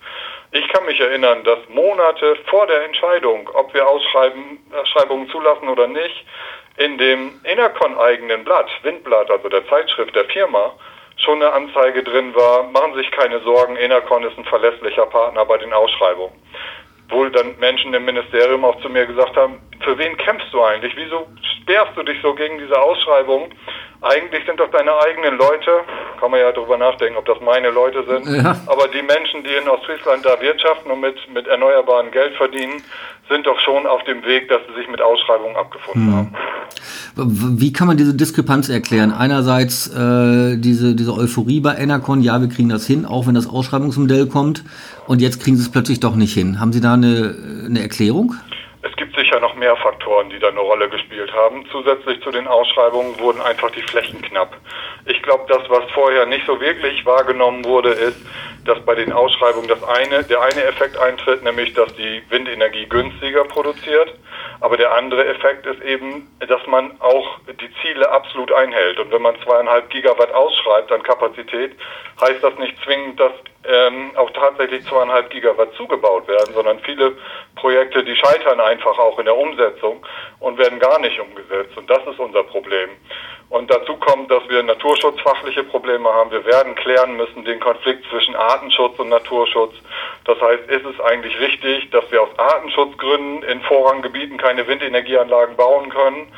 Ich 0.53 0.67
kann 0.69 0.85
mich 0.87 1.01
erinnern, 1.01 1.43
dass 1.45 1.59
Monate 1.69 2.37
vor 2.47 2.67
der 2.67 2.85
Entscheidung, 2.85 3.51
ob 3.55 3.75
wir 3.75 3.87
Ausschreibungen 3.89 5.29
zulassen 5.31 5.69
oder 5.69 5.89
nicht, 5.89 6.25
in 6.77 6.99
dem 6.99 7.41
Enercon-eigenen 7.45 8.45
Blatt, 8.45 8.69
Windblatt, 8.83 9.31
also 9.31 9.49
der 9.49 9.67
Zeitschrift 9.69 10.15
der 10.15 10.25
Firma, 10.27 10.73
schon 11.17 11.41
eine 11.41 11.53
Anzeige 11.53 12.03
drin 12.03 12.35
war, 12.35 12.65
machen 12.65 12.95
sich 12.95 13.11
keine 13.13 13.41
Sorgen, 13.41 13.77
Enercon 13.77 14.25
ist 14.25 14.37
ein 14.37 14.45
verlässlicher 14.45 15.07
Partner 15.07 15.45
bei 15.45 15.59
den 15.59 15.73
Ausschreibungen 15.73 16.35
wohl 17.11 17.31
dann 17.31 17.59
Menschen 17.61 17.93
im 17.95 18.05
Ministerium 18.05 18.65
auch 18.65 18.81
zu 18.81 18.89
mir 18.89 19.07
gesagt 19.07 19.37
haben, 19.37 19.59
für 19.85 19.97
wen 19.99 20.17
kämpfst 20.17 20.53
du 20.53 20.63
eigentlich? 20.63 20.93
Wieso 20.97 21.27
sperrst 21.61 21.93
du 21.97 22.03
dich 22.03 22.17
so 22.23 22.35
gegen 22.35 22.59
diese 22.59 22.79
Ausschreibung? 22.81 23.51
Eigentlich 24.01 24.45
sind 24.47 24.61
doch 24.61 24.71
deine 24.71 24.93
eigenen 25.07 25.39
Leute, 25.39 25.71
kann 26.21 26.31
man 26.31 26.41
ja 26.41 26.53
darüber 26.53 26.77
nachdenken, 26.77 27.17
ob 27.17 27.25
das 27.25 27.39
meine 27.41 27.71
Leute 27.71 28.05
sind, 28.07 28.27
Ja. 28.37 28.57
aber 28.67 28.89
die 28.89 29.01
Menschen, 29.03 29.43
die 29.45 29.55
in 29.55 29.67
Ostfriesland 29.69 30.25
da 30.25 30.39
wirtschaften 30.41 30.91
und 30.91 31.01
mit, 31.01 31.17
mit 31.33 31.47
erneuerbaren 31.47 32.11
Geld 32.11 32.35
verdienen, 32.37 32.83
sind 33.31 33.47
doch 33.47 33.59
schon 33.61 33.87
auf 33.87 34.05
dem 34.05 34.23
Weg, 34.25 34.49
dass 34.51 34.61
sie 34.69 34.75
sich 34.79 34.89
mit 34.91 35.01
Ausschreibungen 35.01 35.57
abgefunden 35.57 36.15
haben. 36.15 36.35
Wie 37.17 37.73
kann 37.73 37.87
man 37.87 37.97
diese 37.97 38.15
Diskrepanz 38.15 38.69
erklären? 38.69 39.13
Einerseits 39.13 39.89
äh, 39.89 40.57
diese, 40.59 40.95
diese 40.95 41.15
Euphorie 41.15 41.61
bei 41.61 41.75
Enercon, 41.77 42.21
ja, 42.21 42.39
wir 42.41 42.49
kriegen 42.49 42.69
das 42.69 42.87
hin, 42.87 43.07
auch 43.07 43.27
wenn 43.27 43.35
das 43.35 43.47
Ausschreibungsmodell 43.49 44.27
kommt. 44.27 44.65
Und 45.07 45.21
jetzt 45.21 45.43
kriegen 45.43 45.57
sie 45.57 45.63
es 45.63 45.71
plötzlich 45.71 46.01
doch 46.01 46.15
nicht 46.15 46.35
hin. 46.35 46.61
Haben 46.61 46.73
Sie 46.73 46.81
da 46.81 46.95
eine, 46.95 47.35
eine 47.67 47.81
Erklärung? 47.81 48.35
Es 48.83 48.95
gibt 48.97 49.17
sicher 49.17 49.41
noch 49.41 49.55
mehr 49.55 49.77
Faktoren, 49.77 50.29
die 50.31 50.39
da 50.39 50.49
eine 50.49 50.61
Rolle 50.61 50.89
gespielt 50.89 51.33
haben. 51.33 51.65
Zusätzlich 51.73 52.23
zu 52.23 52.31
den 52.31 52.47
Ausschreibungen 52.47 53.19
wurden 53.19 53.41
einfach 53.41 53.71
die 53.71 53.83
Flächen 53.83 54.21
knapp. 54.21 54.57
Ich 55.07 55.23
glaube, 55.23 55.45
das, 55.49 55.63
was 55.69 55.91
vorher 55.93 56.27
nicht 56.27 56.47
so 56.47 56.61
wirklich 56.61 57.05
wahrgenommen 57.07 57.65
wurde, 57.65 57.91
ist, 57.91 58.19
dass 58.65 58.81
bei 58.85 58.95
den 58.95 59.13
Ausschreibungen 59.13 59.69
das 59.69 59.83
eine, 59.85 60.23
der 60.25 60.41
eine 60.43 60.65
Effekt 60.65 60.99
eintritt, 60.99 61.43
nämlich 61.43 61.73
dass 61.75 61.95
die 61.97 62.23
Windenergie 62.31 62.87
günstiger 62.87 63.45
produziert. 63.45 64.15
Aber 64.61 64.77
der 64.77 64.95
andere 64.95 65.27
Effekt 65.27 65.67
ist 65.67 65.83
eben, 65.83 66.29
dass 66.47 66.67
man 66.67 66.93
auch 67.01 67.39
die 67.49 67.71
Ziele 67.83 68.11
absolut 68.11 68.53
einhält. 68.53 68.99
Und 69.01 69.11
wenn 69.13 69.23
man 69.23 69.35
zweieinhalb 69.45 69.91
Gigawatt 69.91 70.33
ausschreibt 70.33 70.93
an 70.93 71.03
Kapazität, 71.03 71.73
heißt 72.21 72.43
das 72.43 72.57
nicht 72.59 72.77
zwingend, 72.85 73.19
dass 73.21 73.33
ähm, 73.67 74.13
auch 74.17 74.31
tatsächlich 74.31 74.85
zweieinhalb 74.87 75.31
Gigawatt 75.31 75.73
zugebaut 75.75 76.29
werden, 76.29 76.53
sondern 76.55 76.79
viele 76.81 77.17
Projekte, 77.57 78.05
die 78.05 78.17
scheitern 78.17 78.61
einfach 78.61 78.99
auch 78.99 79.19
in 79.19 79.25
der 79.25 79.37
Umsetzung 79.37 80.05
und 80.41 80.59
werden 80.59 80.79
gar 80.79 80.99
nicht 81.01 81.19
umgesetzt. 81.19 81.77
Und 81.77 81.89
das 81.89 82.07
ist 82.07 82.19
unser 82.19 82.43
Problem. 82.45 82.91
Und 83.51 83.71
dazu 83.71 83.97
kommt, 83.97 84.31
dass 84.31 84.43
wir 84.49 84.63
naturschutzfachliche 84.63 85.65
Probleme 85.65 86.09
haben. 86.09 86.31
Wir 86.31 86.45
werden 86.45 86.75
klären 86.75 87.17
müssen 87.17 87.45
den 87.45 87.61
Konflikt 87.61 88.05
zwischen 88.11 88.35
Artenschutz 88.35 88.99
und 88.99 89.11
Naturschutz. 89.11 89.75
Das 90.25 90.41
heißt, 90.41 90.69
ist 90.69 90.85
es 90.85 91.01
eigentlich 91.01 91.39
richtig, 91.39 91.91
dass 91.91 92.11
wir 92.11 92.23
aus 92.23 92.37
Artenschutzgründen 92.37 93.43
in 93.45 93.61
Vorranggebieten 93.63 94.39
keine 94.39 94.67
Windenergieanlagen 94.67 95.57
bauen 95.57 95.91
können 95.91 96.33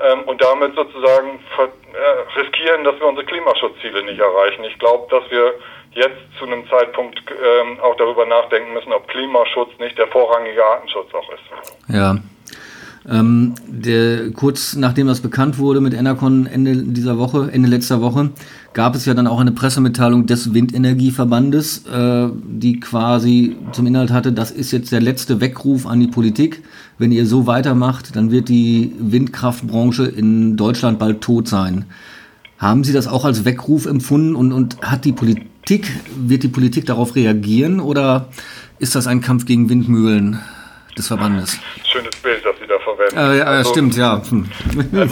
ähm, 0.00 0.22
und 0.22 0.40
damit 0.40 0.74
sozusagen 0.74 1.40
äh, 1.58 2.40
riskieren, 2.40 2.84
dass 2.84 2.98
wir 2.98 3.06
unsere 3.06 3.26
Klimaschutzziele 3.26 4.04
nicht 4.04 4.20
erreichen? 4.20 4.64
Ich 4.64 4.78
glaube, 4.78 5.08
dass 5.10 5.30
wir 5.30 5.54
jetzt 5.94 6.20
zu 6.38 6.46
einem 6.46 6.66
Zeitpunkt 6.68 7.18
ähm, 7.30 7.78
auch 7.80 7.96
darüber 7.96 8.26
nachdenken 8.26 8.72
müssen, 8.72 8.92
ob 8.92 9.06
Klimaschutz 9.08 9.70
nicht 9.78 9.96
der 9.98 10.08
vorrangige 10.08 10.64
Artenschutz 10.64 11.12
auch 11.14 11.28
ist. 11.32 11.94
Ja. 11.94 12.18
Ähm, 13.08 13.56
der, 13.66 14.30
kurz 14.30 14.76
nachdem 14.76 15.08
das 15.08 15.20
bekannt 15.20 15.58
wurde 15.58 15.80
mit 15.80 15.92
Enercon 15.92 16.46
Ende 16.46 16.76
dieser 16.76 17.18
Woche, 17.18 17.50
Ende 17.52 17.68
letzter 17.68 18.00
Woche, 18.00 18.30
gab 18.74 18.94
es 18.94 19.06
ja 19.06 19.14
dann 19.14 19.26
auch 19.26 19.40
eine 19.40 19.50
Pressemitteilung 19.50 20.26
des 20.26 20.54
Windenergieverbandes, 20.54 21.86
äh, 21.88 22.28
die 22.32 22.78
quasi 22.78 23.56
zum 23.72 23.86
Inhalt 23.86 24.12
hatte, 24.12 24.32
das 24.32 24.52
ist 24.52 24.70
jetzt 24.70 24.92
der 24.92 25.00
letzte 25.00 25.40
Weckruf 25.40 25.84
an 25.86 25.98
die 25.98 26.06
Politik. 26.06 26.62
Wenn 26.98 27.10
ihr 27.10 27.26
so 27.26 27.48
weitermacht, 27.48 28.14
dann 28.14 28.30
wird 28.30 28.48
die 28.48 28.94
Windkraftbranche 28.98 30.04
in 30.04 30.56
Deutschland 30.56 31.00
bald 31.00 31.22
tot 31.22 31.48
sein. 31.48 31.86
Haben 32.58 32.84
Sie 32.84 32.92
das 32.92 33.08
auch 33.08 33.24
als 33.24 33.44
Weckruf 33.44 33.86
empfunden 33.86 34.36
und, 34.36 34.52
und 34.52 34.80
hat 34.80 35.04
die 35.04 35.12
Politik, 35.12 35.48
wird 35.68 36.42
die 36.42 36.48
Politik 36.48 36.86
darauf 36.86 37.14
reagieren 37.14 37.80
oder 37.80 38.28
ist 38.78 38.94
das 38.94 39.06
ein 39.06 39.20
Kampf 39.20 39.46
gegen 39.46 39.68
Windmühlen 39.68 40.42
des 40.96 41.08
Verbandes? 41.08 41.58
Schönes 41.84 42.14
Bild, 42.16 42.44
das 42.44 42.56
Sie 42.58 42.66
da 42.66 42.78
verwenden. 42.78 43.16
Äh, 43.16 43.38
ja, 43.38 43.44
also, 43.44 43.70
stimmt, 43.70 43.96
ja. 43.96 44.14
Also 44.14 44.36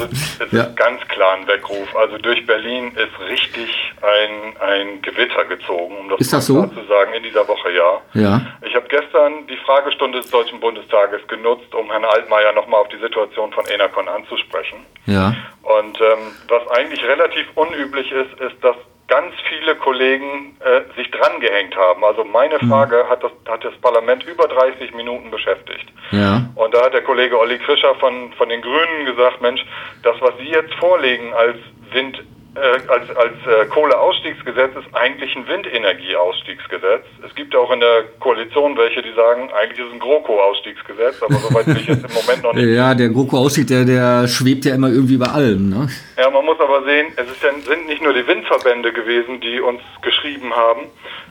es 0.04 0.52
ja. 0.52 0.62
ist 0.64 0.76
ganz 0.76 1.00
klar 1.08 1.34
ein 1.34 1.46
Weckruf. 1.46 1.94
Also 1.96 2.18
durch 2.18 2.44
Berlin 2.46 2.88
ist 2.88 3.28
richtig 3.28 3.70
ein, 4.02 4.56
ein 4.60 5.02
Gewitter 5.02 5.44
gezogen, 5.44 5.96
um 5.98 6.08
das, 6.08 6.20
ist 6.20 6.32
das 6.32 6.46
so? 6.46 6.66
zu 6.66 6.84
sagen, 6.86 7.12
in 7.16 7.22
dieser 7.22 7.46
Woche, 7.46 7.70
ja. 7.72 8.00
ja. 8.14 8.40
Ich 8.62 8.74
habe 8.74 8.86
gestern 8.88 9.46
die 9.46 9.56
Fragestunde 9.64 10.20
des 10.20 10.30
Deutschen 10.30 10.60
Bundestages 10.60 11.20
genutzt, 11.28 11.74
um 11.74 11.90
Herrn 11.90 12.04
Altmaier 12.04 12.52
nochmal 12.52 12.80
auf 12.80 12.88
die 12.88 12.98
Situation 12.98 13.52
von 13.52 13.64
Enercon 13.66 14.08
anzusprechen. 14.08 14.78
Ja. 15.06 15.34
Und 15.62 16.00
ähm, 16.00 16.34
was 16.48 16.66
eigentlich 16.76 17.02
relativ 17.04 17.46
unüblich 17.54 18.10
ist, 18.10 18.40
ist, 18.40 18.62
dass 18.62 18.76
ganz 19.10 19.34
viele 19.48 19.74
Kollegen 19.76 20.56
äh, 20.60 20.82
sich 20.96 21.10
drangehängt 21.10 21.76
haben. 21.76 22.04
Also 22.04 22.24
meine 22.24 22.58
mhm. 22.60 22.70
Frage 22.70 23.06
hat, 23.08 23.22
das, 23.22 23.32
hat 23.46 23.64
das 23.64 23.74
Parlament 23.82 24.22
über 24.24 24.48
30 24.48 24.94
Minuten 24.94 25.30
beschäftigt. 25.30 25.86
Ja. 26.12 26.48
Und 26.54 26.72
da 26.72 26.84
hat 26.84 26.94
der 26.94 27.02
Kollege 27.02 27.38
Olli 27.38 27.58
Krischer 27.58 27.94
von, 27.96 28.32
von 28.38 28.48
den 28.48 28.62
Grünen 28.62 29.04
gesagt, 29.04 29.42
Mensch, 29.42 29.66
das, 30.04 30.16
was 30.20 30.32
Sie 30.38 30.48
jetzt 30.48 30.72
vorlegen 30.74 31.34
als 31.34 31.56
Wind 31.92 32.18
äh, 32.18 32.39
als, 32.56 33.16
als 33.16 33.34
äh, 33.46 33.66
Kohleausstiegsgesetz 33.66 34.72
ist 34.76 34.94
eigentlich 34.94 35.34
ein 35.36 35.46
Windenergieausstiegsgesetz. 35.46 37.04
Es 37.26 37.34
gibt 37.36 37.54
auch 37.54 37.70
in 37.70 37.78
der 37.78 38.04
Koalition 38.18 38.76
welche, 38.76 39.02
die 39.02 39.12
sagen, 39.12 39.50
eigentlich 39.52 39.78
ist 39.78 39.86
es 39.86 39.92
ein 39.92 40.00
GroKo-Ausstiegsgesetz, 40.00 41.22
aber 41.22 41.34
soweit 41.34 41.66
will 41.68 41.76
ich 41.76 41.86
jetzt 41.86 42.04
im 42.04 42.12
Moment 42.12 42.42
noch 42.42 42.52
nicht. 42.54 42.66
Ja, 42.66 42.94
der 42.94 43.10
GroKo-Ausstieg, 43.10 43.68
der, 43.68 43.84
der 43.84 44.26
schwebt 44.26 44.64
ja 44.64 44.74
immer 44.74 44.88
irgendwie 44.88 45.14
über 45.14 45.32
allem. 45.32 45.70
Ne? 45.70 45.88
Ja, 46.18 46.28
man 46.30 46.44
muss 46.44 46.58
aber 46.58 46.82
sehen, 46.84 47.12
es 47.16 47.30
ist 47.30 47.42
ja, 47.42 47.50
sind 47.52 47.86
nicht 47.86 48.02
nur 48.02 48.12
die 48.12 48.26
Windverbände 48.26 48.92
gewesen, 48.92 49.40
die 49.40 49.60
uns 49.60 49.80
geschrieben 50.02 50.54
haben, 50.54 50.86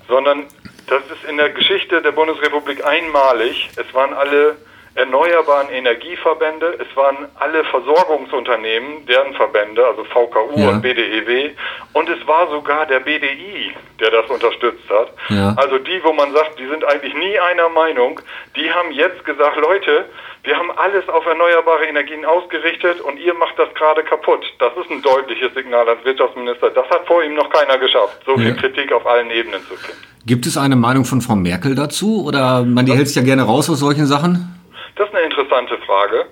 sondern 0.07 0.45
das 0.87 1.03
ist 1.03 1.29
in 1.29 1.37
der 1.37 1.49
Geschichte 1.49 2.01
der 2.01 2.13
Bundesrepublik 2.13 2.85
einmalig. 2.85 3.69
Es 3.75 3.93
waren 3.93 4.13
alle 4.13 4.55
erneuerbaren 4.99 5.69
Energieverbände, 5.69 6.77
es 6.79 6.95
waren 6.95 7.27
alle 7.39 7.63
Versorgungsunternehmen, 7.63 9.05
deren 9.05 9.33
Verbände, 9.33 9.85
also 9.85 10.03
VKU 10.03 10.59
ja. 10.59 10.69
und 10.69 10.81
BDEW, 10.81 11.51
und 11.93 12.09
es 12.09 12.27
war 12.27 12.49
sogar 12.49 12.85
der 12.85 12.99
BDI, 12.99 13.71
der 13.99 14.11
das 14.11 14.29
unterstützt 14.29 14.89
hat. 14.89 15.13
Ja. 15.29 15.55
Also 15.57 15.77
die, 15.77 16.03
wo 16.03 16.11
man 16.11 16.33
sagt, 16.33 16.59
die 16.59 16.67
sind 16.67 16.83
eigentlich 16.83 17.13
nie 17.13 17.39
einer 17.39 17.69
Meinung, 17.69 18.19
die 18.55 18.69
haben 18.71 18.91
jetzt 18.91 19.23
gesagt, 19.23 19.57
Leute, 19.57 20.05
wir 20.43 20.55
haben 20.55 20.71
alles 20.71 21.07
auf 21.09 21.25
erneuerbare 21.25 21.85
Energien 21.85 22.25
ausgerichtet 22.25 23.01
und 23.01 23.17
ihr 23.19 23.33
macht 23.33 23.57
das 23.57 23.73
gerade 23.75 24.03
kaputt. 24.03 24.43
Das 24.59 24.71
ist 24.77 24.91
ein 24.91 25.01
deutliches 25.01 25.53
Signal 25.53 25.87
als 25.87 26.03
Wirtschaftsminister. 26.03 26.71
Das 26.71 26.89
hat 26.89 27.07
vor 27.07 27.23
ihm 27.23 27.35
noch 27.35 27.49
keiner 27.49 27.77
geschafft, 27.77 28.19
so 28.25 28.35
viel 28.37 28.49
ja. 28.49 28.55
Kritik 28.55 28.91
auf 28.91 29.05
allen 29.05 29.31
Ebenen 29.31 29.61
zu 29.61 29.75
finden. 29.75 30.01
Gibt 30.25 30.45
es 30.45 30.57
eine 30.57 30.75
Meinung 30.75 31.05
von 31.05 31.21
Frau 31.21 31.35
Merkel 31.35 31.75
dazu? 31.75 32.25
Oder 32.25 32.63
man 32.63 32.85
die 32.85 32.93
hält 32.93 33.07
sich 33.07 33.15
ja 33.15 33.23
gerne 33.23 33.43
raus 33.43 33.69
aus 33.69 33.79
solchen 33.79 34.05
Sachen? 34.05 34.58
Das 34.99 35.07
ist 35.07 35.15
eine 35.15 35.27
interessante 35.27 35.77
Frage. 35.77 36.25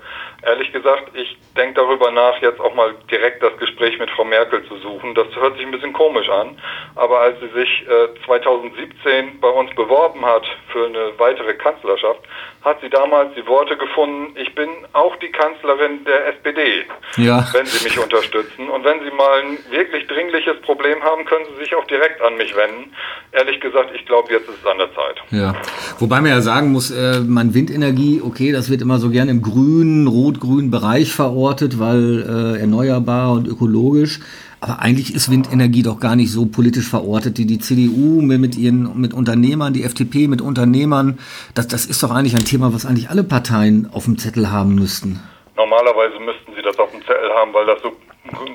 Ehrlich 0.44 0.74
gesagt, 0.74 1.12
ich 1.14 1.38
denke 1.58 1.82
darüber 1.82 2.12
nach, 2.12 2.42
jetzt 2.42 2.60
auch 2.60 2.74
mal 2.74 2.96
direkt 3.12 3.44
das 3.44 3.58
Gespräch 3.58 4.00
mit 4.00 4.10
Frau 4.12 4.24
Merkel 4.24 4.66
zu 4.68 4.78
suchen. 4.78 5.16
Das 5.16 5.28
hört 5.36 5.58
sich 5.58 5.66
ein 5.66 5.72
bisschen 5.72 5.94
komisch 5.94 6.30
an, 6.30 6.58
aber 6.96 7.20
als 7.20 7.40
sie 7.40 7.50
sich 7.50 7.86
äh, 7.88 8.26
2017 8.26 9.40
bei 9.42 9.50
uns 9.50 9.74
beworben 9.76 10.26
hat 10.26 10.46
für 10.72 10.86
eine 10.86 11.12
weitere 11.18 11.54
Kanzlerschaft, 11.56 12.22
hat 12.68 12.82
sie 12.82 12.90
damals 12.90 13.34
die 13.36 13.48
Worte 13.48 13.78
gefunden, 13.78 14.36
ich 14.36 14.54
bin 14.54 14.70
auch 14.94 15.16
die 15.18 15.30
Kanzlerin 15.30 16.04
der 16.06 16.28
SPD, 16.36 16.84
ja. 17.16 17.48
wenn 17.54 17.66
Sie 17.66 17.84
mich 17.84 17.98
unterstützen. 17.98 18.70
Und 18.70 18.84
wenn 18.84 19.00
Sie 19.00 19.16
mal 19.16 19.42
ein 19.42 19.58
wirklich 19.72 20.06
dringliches 20.08 20.60
Problem 20.62 21.02
haben, 21.02 21.24
können 21.26 21.46
Sie 21.54 21.64
sich 21.64 21.74
auch 21.76 21.86
direkt 21.86 22.22
an 22.22 22.36
mich 22.36 22.56
wenden. 22.56 22.92
Ehrlich 23.32 23.62
gesagt, 23.62 23.92
ich 23.96 24.06
glaube, 24.06 24.34
jetzt 24.34 24.50
ist 24.50 24.60
es 24.62 24.66
an 24.66 24.80
der 24.80 24.94
Zeit. 24.94 25.16
Ja, 25.32 25.56
wobei 26.00 26.20
man 26.20 26.32
ja 26.32 26.42
sagen 26.42 26.72
muss, 26.72 26.92
äh, 26.92 27.22
man 27.22 27.54
Windenergie, 27.54 28.22
okay, 28.24 28.52
das 28.52 28.70
wird 28.70 28.82
immer 28.82 28.98
so 28.98 29.10
gerne 29.10 29.32
im 29.32 29.42
grünen, 29.42 30.08
rot-grünen 30.08 30.70
Bereich 30.70 31.14
verortet, 31.14 31.47
weil 31.80 32.26
äh, 32.28 32.60
erneuerbar 32.60 33.32
und 33.32 33.48
ökologisch. 33.48 34.20
Aber 34.60 34.80
eigentlich 34.80 35.14
ist 35.14 35.30
Windenergie 35.30 35.84
doch 35.84 36.00
gar 36.00 36.16
nicht 36.16 36.32
so 36.32 36.48
politisch 36.48 36.88
verortet. 36.90 37.38
Die, 37.38 37.46
die 37.46 37.60
CDU 37.60 38.22
mit 38.22 38.58
ihren 38.58 39.00
mit 39.00 39.14
Unternehmern, 39.14 39.74
die 39.74 39.84
FDP 39.84 40.28
mit 40.28 40.42
Unternehmern, 40.42 41.20
das, 41.54 41.68
das 41.68 41.86
ist 41.86 42.02
doch 42.02 42.12
eigentlich 42.12 42.36
ein 42.36 42.44
Thema, 42.44 42.74
was 42.74 42.86
eigentlich 42.86 43.10
alle 43.10 43.24
Parteien 43.24 43.88
auf 43.92 44.06
dem 44.06 44.18
Zettel 44.18 44.52
haben 44.52 44.76
müssten. 44.76 45.20
Normalerweise 45.56 46.20
müssten 46.20 46.54
sie 46.56 46.62
das 46.62 46.78
auf 46.80 46.92
dem 46.92 47.02
Zettel 47.02 47.30
haben, 47.40 47.54
weil 47.54 47.66
das 47.68 47.82
so, 47.82 47.92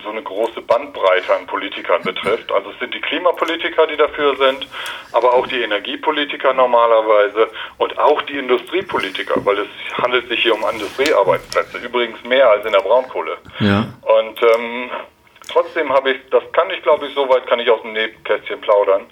so 0.02 0.10
eine 0.10 0.22
große 0.22 0.60
Bandbreite 0.62 1.34
an 1.34 1.46
Politikern 1.46 2.02
betrifft. 2.02 2.50
Also 2.52 2.70
es 2.70 2.78
sind 2.78 2.94
die 2.94 3.00
Klimapolitiker, 3.00 3.86
die 3.86 3.96
dafür 3.96 4.36
sind, 4.36 4.66
aber 5.12 5.34
auch 5.34 5.46
die 5.46 5.62
Energiepolitiker 5.62 6.52
normalerweise 6.54 7.48
und 7.78 7.98
auch 7.98 8.22
die 8.22 8.38
Industriepolitiker, 8.38 9.44
weil 9.44 9.58
es 9.58 9.68
handelt 9.98 10.28
sich 10.28 10.42
hier 10.42 10.54
um 10.54 10.64
Industriearbeitsplätze. 10.70 11.78
Übrigens 11.78 12.22
mehr 12.24 12.50
als 12.50 12.64
in 12.64 12.72
der 12.72 12.80
Braunkohle. 12.80 13.36
Ja. 13.60 13.86
Und 14.02 14.42
ähm, 14.42 14.90
Trotzdem 15.48 15.92
habe 15.92 16.12
ich, 16.12 16.16
das 16.30 16.42
kann 16.52 16.68
ich 16.70 16.82
glaube 16.82 17.06
ich, 17.06 17.14
soweit 17.14 17.46
kann 17.46 17.60
ich 17.60 17.70
aus 17.70 17.82
dem 17.82 17.92
Nebenkästchen 17.92 18.60
plaudern, 18.60 19.02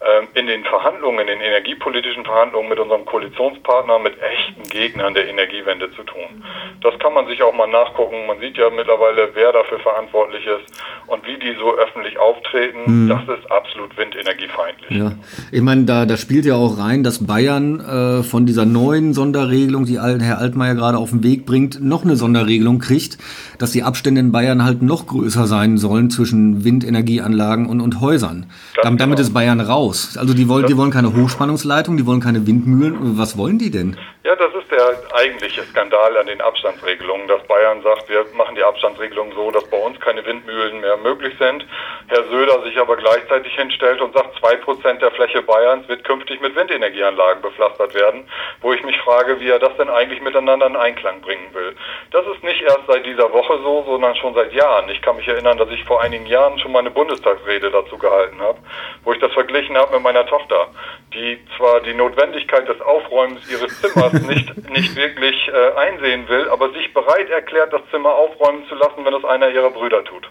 ähm, 0.00 0.28
in 0.34 0.46
den 0.46 0.64
Verhandlungen, 0.64 1.20
in 1.20 1.26
den 1.26 1.40
energiepolitischen 1.40 2.24
Verhandlungen 2.24 2.68
mit 2.68 2.78
unserem 2.78 3.04
Koalitionspartner, 3.04 3.98
mit 3.98 4.14
echten 4.20 4.62
Gegnern 4.70 5.14
der 5.14 5.28
Energiewende 5.28 5.90
zu 5.92 6.02
tun. 6.04 6.44
Das 6.80 6.98
kann 7.00 7.12
man 7.12 7.26
sich 7.26 7.42
auch 7.42 7.54
mal 7.54 7.68
nachgucken. 7.68 8.26
Man 8.26 8.40
sieht 8.40 8.56
ja 8.56 8.70
mittlerweile, 8.70 9.30
wer 9.34 9.52
dafür 9.52 9.78
verantwortlich 9.80 10.46
ist 10.46 10.72
und 11.06 11.26
wie 11.26 11.38
die 11.38 11.54
so 11.58 11.76
öffentlich 11.76 12.18
auftreten. 12.18 13.04
Mhm. 13.04 13.08
Das 13.08 13.38
ist 13.38 13.50
absolut 13.50 13.96
windenergiefeindlich. 13.98 14.90
Ja, 14.90 15.12
ich 15.52 15.60
meine, 15.60 15.84
da, 15.84 16.06
da 16.06 16.16
spielt 16.16 16.46
ja 16.46 16.54
auch 16.54 16.78
rein, 16.78 17.02
dass 17.02 17.26
Bayern 17.26 17.80
äh, 17.80 18.22
von 18.22 18.46
dieser 18.46 18.64
neuen 18.64 19.12
Sonderregelung, 19.12 19.84
die 19.84 20.00
Herr 20.00 20.38
Altmaier 20.38 20.74
gerade 20.74 20.98
auf 20.98 21.10
den 21.10 21.22
Weg 21.22 21.46
bringt, 21.46 21.82
noch 21.82 22.04
eine 22.04 22.16
Sonderregelung 22.16 22.78
kriegt, 22.78 23.18
dass 23.58 23.72
die 23.72 23.82
Abstände 23.82 24.20
in 24.20 24.32
Bayern 24.32 24.64
halt 24.64 24.82
noch 24.82 25.06
größer 25.06 25.46
sein 25.46 25.76
sollen 25.76 25.89
zwischen 26.10 26.64
Windenergieanlagen 26.64 27.66
und, 27.66 27.80
und 27.80 28.00
Häusern. 28.00 28.46
Damit, 28.82 29.00
damit 29.00 29.16
genau. 29.16 29.26
ist 29.26 29.34
Bayern 29.34 29.60
raus. 29.60 30.16
Also 30.16 30.34
die 30.34 30.48
wollen, 30.48 30.66
die 30.66 30.76
wollen 30.76 30.90
keine 30.90 31.14
Hochspannungsleitung, 31.14 31.96
die 31.96 32.06
wollen 32.06 32.20
keine 32.20 32.46
Windmühlen. 32.46 33.18
Was 33.18 33.36
wollen 33.36 33.58
die 33.58 33.70
denn? 33.70 33.96
Ja, 34.24 34.36
das 34.36 34.52
ist 34.54 34.70
der 34.70 35.09
eigentliche 35.20 35.62
Skandal 35.64 36.16
an 36.16 36.26
den 36.26 36.40
Abstandsregelungen, 36.40 37.28
dass 37.28 37.42
Bayern 37.46 37.82
sagt, 37.82 38.08
wir 38.08 38.24
machen 38.34 38.54
die 38.54 38.62
Abstandsregelungen 38.62 39.34
so, 39.34 39.50
dass 39.50 39.68
bei 39.68 39.76
uns 39.76 40.00
keine 40.00 40.24
Windmühlen 40.24 40.80
mehr 40.80 40.96
möglich 40.96 41.34
sind. 41.38 41.66
Herr 42.08 42.24
Söder 42.24 42.62
sich 42.62 42.78
aber 42.78 42.96
gleichzeitig 42.96 43.54
hinstellt 43.54 44.00
und 44.00 44.14
sagt, 44.14 44.38
zwei 44.38 44.56
Prozent 44.56 45.02
der 45.02 45.10
Fläche 45.10 45.42
Bayerns 45.42 45.86
wird 45.88 46.04
künftig 46.04 46.40
mit 46.40 46.56
Windenergieanlagen 46.56 47.42
bepflastert 47.42 47.94
werden, 47.94 48.26
wo 48.62 48.72
ich 48.72 48.82
mich 48.82 48.98
frage, 49.02 49.38
wie 49.40 49.50
er 49.50 49.58
das 49.58 49.76
denn 49.76 49.90
eigentlich 49.90 50.22
miteinander 50.22 50.66
in 50.66 50.76
Einklang 50.76 51.20
bringen 51.20 51.52
will. 51.52 51.76
Das 52.12 52.26
ist 52.26 52.42
nicht 52.42 52.62
erst 52.62 52.86
seit 52.88 53.04
dieser 53.04 53.30
Woche 53.32 53.58
so, 53.62 53.84
sondern 53.86 54.16
schon 54.16 54.34
seit 54.34 54.54
Jahren. 54.54 54.88
Ich 54.88 55.02
kann 55.02 55.16
mich 55.16 55.28
erinnern, 55.28 55.58
dass 55.58 55.68
ich 55.70 55.84
vor 55.84 56.00
einigen 56.00 56.26
Jahren 56.26 56.58
schon 56.58 56.72
mal 56.72 56.78
eine 56.78 56.90
Bundestagsrede 56.90 57.70
dazu 57.70 57.98
gehalten 57.98 58.40
habe, 58.40 58.58
wo 59.04 59.12
ich 59.12 59.18
das 59.18 59.32
verglichen 59.32 59.76
habe 59.76 59.94
mit 59.94 60.02
meiner 60.02 60.26
Tochter, 60.26 60.68
die 61.12 61.38
zwar 61.58 61.80
die 61.80 61.94
Notwendigkeit 61.94 62.66
des 62.68 62.80
Aufräumens 62.80 63.50
ihres 63.50 63.80
Zimmers 63.80 64.14
nicht, 64.14 64.70
nicht 64.70 64.96
wirklich 65.09 65.09
äh, 65.16 65.72
einsehen 65.76 66.28
will, 66.28 66.48
aber 66.50 66.70
sich 66.72 66.92
bereit 66.92 67.30
erklärt, 67.30 67.72
das 67.72 67.82
Zimmer 67.90 68.14
aufräumen 68.14 68.66
zu 68.68 68.74
lassen, 68.74 69.04
wenn 69.04 69.14
es 69.14 69.24
einer 69.24 69.48
ihrer 69.48 69.70
Brüder 69.70 70.04
tut. 70.04 70.28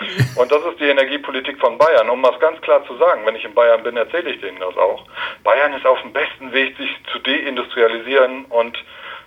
Und 0.36 0.50
das 0.50 0.64
ist 0.64 0.80
die 0.80 0.88
Energiepolitik 0.88 1.58
von 1.60 1.78
Bayern. 1.78 2.10
Um 2.10 2.20
mal 2.20 2.36
ganz 2.38 2.60
klar 2.60 2.84
zu 2.86 2.96
sagen, 2.96 3.22
wenn 3.24 3.36
ich 3.36 3.44
in 3.44 3.54
Bayern 3.54 3.82
bin, 3.82 3.96
erzähle 3.96 4.30
ich 4.30 4.40
denen 4.40 4.60
das 4.60 4.76
auch. 4.76 5.06
Bayern 5.44 5.74
ist 5.74 5.86
auf 5.86 6.00
dem 6.02 6.12
besten 6.12 6.52
Weg, 6.52 6.76
sich 6.76 6.90
zu 7.12 7.18
deindustrialisieren 7.20 8.46
und 8.46 8.76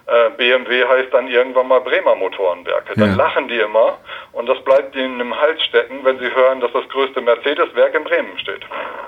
äh, 0.07 0.29
BMW 0.37 0.85
heißt 0.85 1.11
dann 1.11 1.27
irgendwann 1.27 1.67
mal 1.67 1.79
Bremer 1.79 2.15
Motorenwerke. 2.15 2.93
Dann 2.95 3.09
ja. 3.09 3.15
lachen 3.15 3.47
die 3.47 3.57
immer 3.57 3.97
und 4.33 4.47
das 4.47 4.63
bleibt 4.63 4.95
ihnen 4.95 5.19
im 5.19 5.33
Hals 5.35 5.59
stecken, 5.63 6.01
wenn 6.03 6.19
sie 6.19 6.25
hören, 6.25 6.59
dass 6.59 6.71
das 6.73 6.87
größte 6.89 7.21
Mercedes-Werk 7.21 7.95
in 7.95 8.03
Bremen 8.03 8.37
steht. 8.37 8.61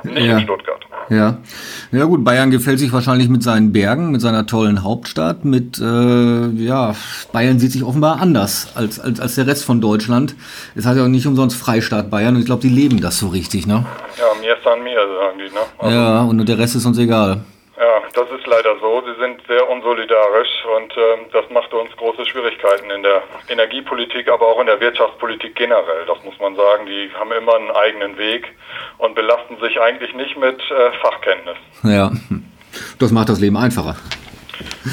Nicht 0.03 0.25
ja. 0.25 0.37
in 0.37 0.43
Stuttgart. 0.43 0.83
Ja. 1.09 1.37
Ja 1.91 2.05
gut, 2.05 2.23
Bayern 2.23 2.49
gefällt 2.49 2.79
sich 2.79 2.91
wahrscheinlich 2.91 3.29
mit 3.29 3.43
seinen 3.43 3.71
Bergen, 3.71 4.11
mit 4.11 4.21
seiner 4.21 4.47
tollen 4.47 4.83
Hauptstadt, 4.83 5.45
mit 5.45 5.79
äh, 5.79 6.47
ja, 6.55 6.95
Bayern 7.31 7.59
sieht 7.59 7.73
sich 7.73 7.83
offenbar 7.83 8.19
anders 8.19 8.75
als, 8.75 8.99
als, 8.99 9.19
als 9.19 9.35
der 9.35 9.45
Rest 9.45 9.65
von 9.65 9.79
Deutschland. 9.79 10.35
Es 10.75 10.87
hat 10.87 10.97
ja 10.97 11.03
auch 11.03 11.07
nicht 11.07 11.27
umsonst 11.27 11.61
Freistaat 11.61 12.09
Bayern 12.09 12.33
und 12.33 12.41
ich 12.41 12.47
glaube, 12.47 12.63
die 12.63 12.69
leben 12.69 13.01
das 13.01 13.19
so 13.19 13.27
richtig, 13.27 13.67
ne? 13.67 13.85
Ja, 14.17 14.25
mir 14.41 14.57
ist 14.57 14.65
an 14.65 14.83
mir, 14.83 14.95
sagen 14.95 15.37
die, 15.37 15.53
ne? 15.53 15.59
Also 15.77 15.95
ja, 15.95 16.21
und 16.23 16.49
der 16.49 16.57
Rest 16.57 16.75
ist 16.75 16.85
uns 16.87 16.97
egal. 16.97 17.41
Ja, 17.79 18.01
das 18.13 18.27
ist 18.31 18.47
leider 18.47 18.79
so. 18.79 19.03
Sie 19.05 19.19
sind 19.19 19.39
sehr 19.47 19.69
unsolidarisch 19.69 20.65
und 20.75 20.91
äh, 20.97 21.29
das 21.31 21.47
macht 21.51 21.71
uns 21.73 21.95
große 21.95 22.25
Schwierigkeiten 22.25 22.89
in 22.89 23.03
der 23.03 23.21
Energiepolitik, 23.49 24.29
aber 24.29 24.47
auch 24.47 24.59
in 24.59 24.65
der 24.65 24.79
Wirtschaftspolitik 24.79 25.55
generell. 25.55 26.05
Das 26.07 26.17
muss 26.23 26.37
man 26.39 26.55
sagen. 26.55 26.87
Die 26.87 27.11
haben 27.13 27.31
immer 27.31 27.55
einen 27.55 27.69
eigenen 27.69 28.17
Weg 28.17 28.47
und 28.97 29.13
belasten 29.13 29.59
sich 29.59 29.79
eigentlich 29.79 30.11
nicht 30.15 30.35
mit 30.37 30.59
äh, 30.71 30.91
Fachkenntnis. 31.01 31.57
Ja, 31.83 32.11
das 32.97 33.11
macht 33.11 33.29
das 33.29 33.39
Leben 33.39 33.57
einfacher. 33.57 33.95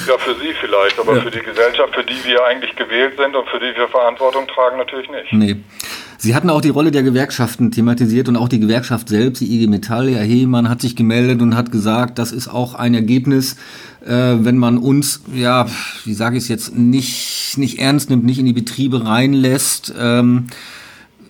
Ja, 0.07 0.19
für 0.19 0.35
Sie 0.35 0.53
vielleicht, 0.53 0.99
aber 0.99 1.17
ja. 1.17 1.23
für 1.23 1.31
die 1.31 1.41
Gesellschaft, 1.41 1.95
für 1.95 2.05
die 2.05 2.23
wir 2.25 2.45
eigentlich 2.45 2.76
gewählt 2.76 3.17
sind 3.17 3.35
und 3.35 3.49
für 3.49 3.61
die 3.61 3.75
wir 3.75 3.88
Verantwortung 3.88 4.47
tragen, 4.47 4.76
natürlich 4.76 5.09
nicht. 5.09 5.33
Nee. 5.33 5.57
Sie 6.25 6.35
hatten 6.35 6.49
auch 6.49 6.62
die 6.62 6.71
Rolle 6.71 6.90
der 6.90 7.02
Gewerkschaften 7.02 7.71
thematisiert 7.71 8.31
und 8.31 8.38
auch 8.38 8.49
die 8.49 8.59
Gewerkschaft 8.59 9.11
selbst, 9.11 9.43
die 9.43 9.57
IG 9.57 9.66
Metall. 9.66 10.09
Herr 10.09 10.25
Heemann 10.25 10.71
hat 10.71 10.81
sich 10.81 10.97
gemeldet 10.97 11.43
und 11.43 11.54
hat 11.54 11.71
gesagt, 11.71 12.19
das 12.19 12.33
ist 12.33 12.49
auch 12.49 12.75
ein 12.75 12.95
Ergebnis, 12.95 13.59
äh, 14.00 14.09
wenn 14.38 14.57
man 14.57 14.78
uns, 14.78 15.23
ja, 15.35 15.66
wie 16.07 16.14
sage 16.14 16.38
ich 16.38 16.45
es 16.45 16.49
jetzt, 16.49 16.75
nicht, 16.75 17.59
nicht 17.59 17.78
ernst 17.78 18.09
nimmt, 18.09 18.25
nicht 18.25 18.38
in 18.38 18.47
die 18.47 18.54
Betriebe 18.54 19.04
reinlässt. 19.04 19.95
Ähm, 20.00 20.47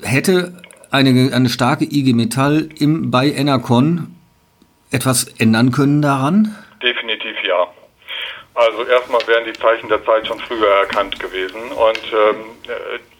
hätte 0.04 0.62
eine, 0.92 1.34
eine 1.34 1.48
starke 1.48 1.86
IG 1.86 2.12
Metall 2.12 2.68
im, 2.78 3.10
bei 3.10 3.32
Enercon 3.32 4.14
etwas 4.92 5.24
ändern 5.40 5.72
können 5.72 6.02
daran? 6.02 6.54
Definitiv 6.80 7.34
ja. 7.44 7.66
Also 8.54 8.84
erstmal 8.84 9.26
wären 9.26 9.44
die 9.44 9.58
Zeichen 9.58 9.88
der 9.88 10.04
Zeit 10.04 10.28
schon 10.28 10.38
früher 10.38 10.68
erkannt 10.68 11.18
gewesen 11.18 11.62
und 11.72 12.12
ähm, 12.12 12.36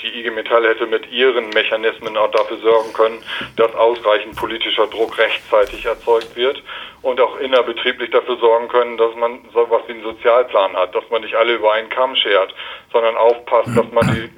die 0.05 0.21
IG 0.21 0.31
Metall 0.31 0.67
hätte 0.69 0.87
mit 0.87 1.11
ihren 1.11 1.49
Mechanismen 1.51 2.17
auch 2.17 2.31
dafür 2.31 2.59
sorgen 2.59 2.93
können, 2.93 3.23
dass 3.57 3.75
ausreichend 3.75 4.37
politischer 4.37 4.87
Druck 4.87 5.17
rechtzeitig 5.19 5.87
erzeugt 5.87 6.37
wird 6.37 6.63
und 7.03 7.21
auch 7.21 7.39
innerbetrieblich 7.39 8.11
dafür 8.11 8.37
sorgen 8.37 8.69
können, 8.69 8.99
dass 8.99 9.15
man 9.17 9.41
so 9.53 9.69
was 9.71 9.83
wie 9.89 9.93
einen 9.93 10.03
Sozialplan 10.03 10.77
hat, 10.77 10.95
dass 10.95 11.09
man 11.11 11.23
nicht 11.23 11.35
alle 11.35 11.55
über 11.55 11.73
einen 11.73 11.89
Kamm 11.89 12.15
schert, 12.17 12.55
sondern 12.93 13.17
aufpasst, 13.17 13.77
dass 13.77 13.91
man 13.93 14.07
die 14.15 14.31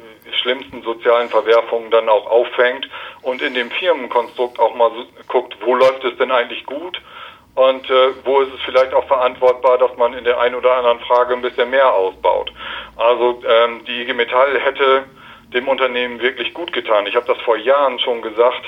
schlimmsten 0.43 0.83
sozialen 0.83 1.29
Verwerfungen 1.29 1.91
dann 1.91 2.09
auch 2.09 2.27
auffängt 2.27 2.89
und 3.23 3.43
in 3.43 3.55
dem 3.55 3.71
Firmenkonstrukt 3.71 4.61
auch 4.61 4.75
mal 4.75 4.91
guckt, 5.27 5.57
wo 5.65 5.75
läuft 5.75 6.05
es 6.05 6.17
denn 6.19 6.31
eigentlich 6.31 6.65
gut 6.67 7.01
und 7.57 7.89
äh, 7.91 8.09
wo 8.25 8.41
ist 8.41 8.53
es 8.53 8.61
vielleicht 8.65 8.93
auch 8.95 9.07
verantwortbar, 9.07 9.79
dass 9.79 9.97
man 9.97 10.15
in 10.15 10.25
der 10.25 10.39
einen 10.39 10.55
oder 10.55 10.77
anderen 10.77 11.01
Frage 11.01 11.35
ein 11.35 11.43
bisschen 11.43 11.71
mehr 11.71 11.93
ausbaut. 11.93 12.53
Also 12.97 13.43
ähm, 13.49 13.85
die 13.87 14.03
IG 14.03 14.13
Metall 14.13 14.61
hätte 14.61 15.05
dem 15.53 15.69
Unternehmen 15.69 16.21
wirklich 16.21 16.55
gut 16.55 16.73
getan. 16.73 17.07
Ich 17.07 17.17
habe 17.17 17.27
das 17.27 17.41
vor 17.43 17.57
Jahren 17.57 17.99
schon 17.99 18.23
gesagt, 18.23 18.63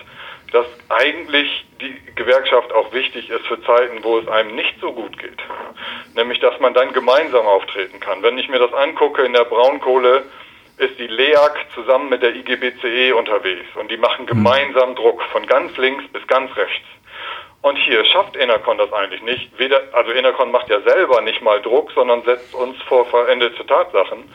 dass 0.53 0.67
eigentlich 0.88 1.67
die 1.81 1.95
Gewerkschaft 2.14 2.73
auch 2.73 2.93
wichtig 2.93 3.29
ist 3.31 3.47
für 3.47 3.61
Zeiten, 3.62 4.03
wo 4.03 4.19
es 4.19 4.29
einem 4.29 4.55
nicht 4.55 4.75
so 4.81 4.93
gut 4.93 5.19
geht. 5.19 5.38
Nämlich, 6.14 6.41
dass 6.41 6.59
man 6.61 6.75
dann 6.75 6.93
gemeinsam 6.93 7.47
auftreten 7.47 8.01
kann. 8.01 8.23
Wenn 8.23 8.38
ich 8.38 8.49
mir 8.49 8.59
das 8.59 8.73
angucke, 8.73 9.23
in 9.23 9.35
der 9.35 9.45
Braunkohle 9.45 10.25
ist 10.79 10.99
die 10.99 11.07
LEAG 11.07 11.67
zusammen 11.75 12.09
mit 12.09 12.23
der 12.23 12.35
IGBCE 12.35 13.14
unterwegs 13.14 13.69
und 13.75 13.91
die 13.91 13.97
machen 13.97 14.21
hm. 14.21 14.27
gemeinsam 14.27 14.95
Druck 14.95 15.23
von 15.33 15.47
ganz 15.47 15.77
links 15.77 16.05
bis 16.12 16.27
ganz 16.27 16.55
rechts. 16.57 16.87
Und 17.61 17.77
hier 17.77 18.05
schafft 18.05 18.37
Enercon 18.37 18.79
das 18.79 18.93
eigentlich 18.93 19.21
nicht. 19.23 19.59
Weder, 19.59 19.83
also 19.93 20.12
Enercon 20.12 20.53
macht 20.53 20.69
ja 20.69 20.81
selber 20.83 21.21
nicht 21.23 21.43
mal 21.43 21.61
Druck, 21.61 21.91
sondern 21.93 22.23
setzt 22.23 22.55
uns 22.55 22.81
vor 22.83 23.05
verendete 23.07 23.67
Tatsachen 23.67 24.31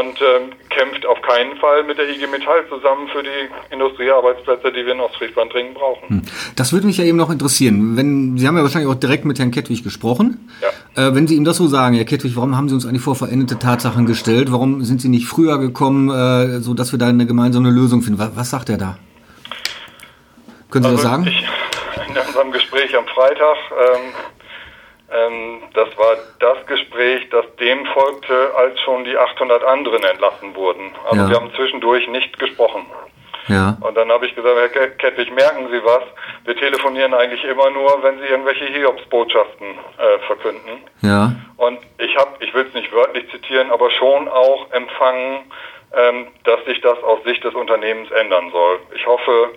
und 0.00 0.20
ähm, 0.20 0.50
kämpft 0.70 1.06
auf 1.06 1.20
keinen 1.22 1.56
Fall 1.58 1.84
mit 1.84 1.98
der 1.98 2.08
IG 2.08 2.26
Metall 2.26 2.66
zusammen 2.68 3.08
für 3.08 3.22
die 3.22 3.48
Industriearbeitsplätze, 3.70 4.72
die 4.72 4.84
wir 4.84 4.92
in 4.92 5.00
Ostfriesland 5.00 5.52
dringend 5.52 5.74
brauchen. 5.74 6.08
Hm. 6.08 6.22
Das 6.56 6.72
würde 6.72 6.86
mich 6.86 6.98
ja 6.98 7.04
eben 7.04 7.16
noch 7.16 7.30
interessieren. 7.30 7.96
Wenn 7.96 8.36
Sie 8.36 8.46
haben 8.46 8.56
ja 8.56 8.62
wahrscheinlich 8.62 8.90
auch 8.90 8.98
direkt 8.98 9.24
mit 9.24 9.38
Herrn 9.38 9.52
Kettwig 9.52 9.84
gesprochen. 9.84 10.50
Ja. 10.60 11.08
Äh, 11.08 11.14
wenn 11.14 11.28
Sie 11.28 11.36
ihm 11.36 11.44
das 11.44 11.58
so 11.58 11.68
sagen, 11.68 11.94
Herr 11.94 12.04
Kettwig, 12.04 12.34
warum 12.36 12.56
haben 12.56 12.68
Sie 12.68 12.74
uns 12.74 12.86
eigentlich 12.86 13.02
vor 13.02 13.14
verendete 13.14 13.58
Tatsachen 13.58 14.06
gestellt? 14.06 14.50
Warum 14.50 14.82
sind 14.82 15.00
Sie 15.00 15.08
nicht 15.08 15.26
früher 15.26 15.58
gekommen, 15.58 16.10
äh, 16.10 16.60
so 16.60 16.74
dass 16.74 16.92
wir 16.92 16.98
da 16.98 17.06
eine 17.06 17.26
gemeinsame 17.26 17.70
Lösung 17.70 18.02
finden? 18.02 18.18
Was, 18.18 18.30
was 18.34 18.50
sagt 18.50 18.70
er 18.70 18.78
da? 18.78 18.98
Können 20.70 20.84
Sie 20.84 20.90
also 20.90 21.02
das 21.02 21.10
sagen? 21.10 21.26
Ich, 21.28 21.44
in 22.08 22.16
unserem 22.26 22.50
Gespräch 22.50 22.96
am 22.96 23.06
Freitag, 23.06 23.56
ähm, 23.70 24.12
ähm, 25.14 25.62
das 25.74 25.88
war 25.96 26.16
das 26.40 26.66
Gespräch, 26.66 27.28
das 27.30 27.44
dem 27.56 27.86
folgte, 27.86 28.54
als 28.56 28.80
schon 28.80 29.04
die 29.04 29.16
800 29.16 29.62
anderen 29.64 30.02
entlassen 30.02 30.54
wurden. 30.54 30.94
Also 31.08 31.22
ja. 31.22 31.30
wir 31.30 31.36
haben 31.36 31.52
zwischendurch 31.54 32.08
nicht 32.08 32.38
gesprochen. 32.38 32.86
Ja. 33.48 33.76
Und 33.80 33.94
dann 33.96 34.10
habe 34.10 34.26
ich 34.26 34.34
gesagt, 34.34 34.56
Herr 34.56 34.88
Kettwig, 34.88 35.32
merken 35.34 35.68
Sie 35.70 35.84
was? 35.84 36.02
Wir 36.44 36.56
telefonieren 36.56 37.12
eigentlich 37.12 37.44
immer 37.44 37.70
nur, 37.70 38.02
wenn 38.02 38.18
Sie 38.18 38.26
irgendwelche 38.26 38.64
Hiobsbotschaften 38.64 39.66
äh, 39.68 40.18
verkünden. 40.26 40.82
Ja. 41.02 41.32
Und 41.56 41.78
ich 41.98 42.16
habe, 42.16 42.30
ich 42.40 42.54
will 42.54 42.66
es 42.66 42.74
nicht 42.74 42.92
wörtlich 42.92 43.30
zitieren, 43.30 43.70
aber 43.70 43.90
schon 43.90 44.28
auch 44.28 44.70
empfangen, 44.72 45.44
ähm, 45.96 46.28
dass 46.44 46.64
sich 46.64 46.80
das 46.80 47.02
aus 47.02 47.22
Sicht 47.24 47.44
des 47.44 47.54
Unternehmens 47.54 48.10
ändern 48.10 48.50
soll. 48.50 48.80
Ich 48.94 49.06
hoffe, 49.06 49.50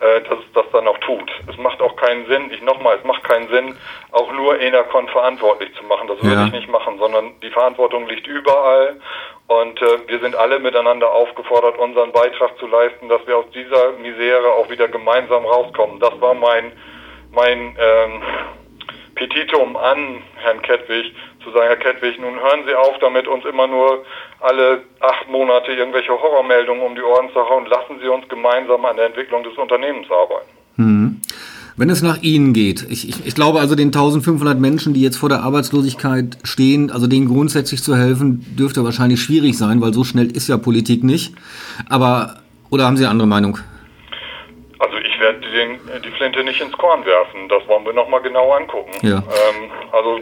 äh, 0.00 0.20
dass 0.22 0.38
es 0.38 0.52
das 0.54 0.64
dann 0.72 0.86
auch 0.86 0.98
tut. 0.98 1.30
Es 1.48 1.56
macht 1.58 1.80
auch 1.80 1.96
keinen 1.96 2.26
Sinn, 2.26 2.50
ich 2.52 2.62
nochmal, 2.62 2.96
es 2.96 3.04
macht 3.04 3.24
keinen 3.24 3.48
Sinn, 3.48 3.76
auch 4.12 4.32
nur 4.32 4.60
Enercon 4.60 5.08
verantwortlich 5.08 5.74
zu 5.74 5.84
machen. 5.84 6.08
Das 6.08 6.22
würde 6.22 6.36
ja. 6.36 6.46
ich 6.46 6.52
nicht 6.52 6.68
machen, 6.68 6.98
sondern 6.98 7.32
die 7.40 7.50
Verantwortung 7.50 8.06
liegt 8.08 8.26
überall 8.26 9.00
und 9.46 9.80
äh, 9.82 10.08
wir 10.08 10.18
sind 10.20 10.34
alle 10.36 10.58
miteinander 10.58 11.10
aufgefordert, 11.10 11.78
unseren 11.78 12.12
Beitrag 12.12 12.58
zu 12.58 12.66
leisten, 12.66 13.08
dass 13.08 13.26
wir 13.26 13.36
aus 13.36 13.50
dieser 13.54 13.92
Misere 13.92 14.52
auch 14.52 14.70
wieder 14.70 14.88
gemeinsam 14.88 15.44
rauskommen. 15.44 16.00
Das 16.00 16.18
war 16.20 16.34
mein, 16.34 16.72
mein 17.30 17.76
ähm, 17.78 18.22
Petitum 19.14 19.76
an 19.76 20.22
Herrn 20.36 20.62
Kettwig, 20.62 21.14
zu 21.44 21.50
sagen, 21.50 21.66
Herr 21.68 21.76
Kettwig, 21.76 22.18
nun 22.20 22.34
hören 22.34 22.64
Sie 22.66 22.74
auf, 22.74 22.98
damit 23.00 23.28
uns 23.28 23.44
immer 23.44 23.66
nur 23.66 24.04
alle 24.40 24.82
acht 25.00 25.28
Monate 25.28 25.72
irgendwelche 25.72 26.12
Horrormeldungen 26.12 26.82
um 26.82 26.94
die 26.94 27.02
Ohren 27.02 27.30
zu 27.32 27.40
hauen. 27.48 27.66
Lassen 27.66 28.00
Sie 28.00 28.08
uns 28.08 28.28
gemeinsam 28.28 28.84
an 28.84 28.96
der 28.96 29.06
Entwicklung 29.06 29.44
des 29.44 29.56
Unternehmens 29.56 30.06
arbeiten. 30.10 30.50
Hm. 30.76 31.20
Wenn 31.76 31.90
es 31.90 32.02
nach 32.02 32.22
Ihnen 32.22 32.52
geht, 32.52 32.86
ich, 32.88 33.08
ich, 33.08 33.26
ich, 33.26 33.34
glaube 33.34 33.58
also 33.58 33.74
den 33.74 33.88
1500 33.88 34.58
Menschen, 34.58 34.94
die 34.94 35.02
jetzt 35.02 35.16
vor 35.16 35.28
der 35.28 35.40
Arbeitslosigkeit 35.40 36.38
stehen, 36.44 36.90
also 36.90 37.08
denen 37.08 37.26
grundsätzlich 37.26 37.82
zu 37.82 37.96
helfen, 37.96 38.46
dürfte 38.56 38.84
wahrscheinlich 38.84 39.20
schwierig 39.20 39.58
sein, 39.58 39.80
weil 39.80 39.92
so 39.92 40.04
schnell 40.04 40.30
ist 40.30 40.48
ja 40.48 40.56
Politik 40.56 41.02
nicht. 41.02 41.34
Aber, 41.88 42.36
oder 42.70 42.84
haben 42.84 42.96
Sie 42.96 43.02
eine 43.02 43.10
andere 43.10 43.26
Meinung? 43.26 43.58
Also 44.78 44.96
ich 44.98 45.18
werde 45.18 45.40
die 46.04 46.10
Flinte 46.10 46.44
nicht 46.44 46.60
ins 46.60 46.72
Korn 46.72 47.04
werfen. 47.04 47.48
Das 47.48 47.66
wollen 47.66 47.84
wir 47.84 47.92
nochmal 47.92 48.22
genau 48.22 48.52
angucken. 48.52 48.92
Ja. 49.02 49.18
Ähm, 49.18 49.70
also 49.92 50.20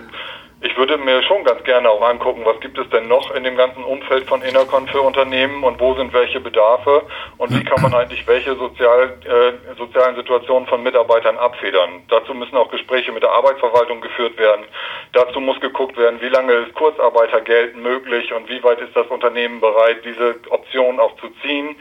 ich 0.62 0.76
würde 0.76 0.96
mir 0.96 1.22
schon 1.24 1.42
ganz 1.42 1.62
gerne 1.64 1.90
auch 1.90 2.02
angucken, 2.02 2.42
was 2.44 2.60
gibt 2.60 2.78
es 2.78 2.88
denn 2.90 3.08
noch 3.08 3.34
in 3.34 3.42
dem 3.42 3.56
ganzen 3.56 3.82
Umfeld 3.82 4.28
von 4.28 4.42
Innercon 4.42 4.86
für 4.86 5.00
Unternehmen 5.00 5.64
und 5.64 5.80
wo 5.80 5.94
sind 5.94 6.12
welche 6.12 6.38
Bedarfe 6.38 7.02
und 7.38 7.52
wie 7.52 7.64
kann 7.64 7.82
man 7.82 7.92
eigentlich 7.92 8.24
welche 8.28 8.54
sozial, 8.54 9.18
äh, 9.24 9.76
sozialen 9.76 10.14
Situationen 10.14 10.68
von 10.68 10.82
Mitarbeitern 10.84 11.36
abfedern. 11.36 12.04
Dazu 12.08 12.32
müssen 12.34 12.56
auch 12.56 12.70
Gespräche 12.70 13.10
mit 13.10 13.24
der 13.24 13.32
Arbeitsverwaltung 13.32 14.00
geführt 14.00 14.38
werden. 14.38 14.64
Dazu 15.12 15.40
muss 15.40 15.60
geguckt 15.60 15.96
werden, 15.96 16.20
wie 16.20 16.28
lange 16.28 16.52
ist 16.52 16.74
Kurzarbeitergeld 16.74 17.76
möglich 17.76 18.32
und 18.32 18.48
wie 18.48 18.62
weit 18.62 18.80
ist 18.80 18.94
das 18.94 19.08
Unternehmen 19.08 19.60
bereit, 19.60 20.04
diese 20.04 20.36
Option 20.50 21.00
auch 21.00 21.16
zu 21.16 21.28
ziehen. 21.42 21.74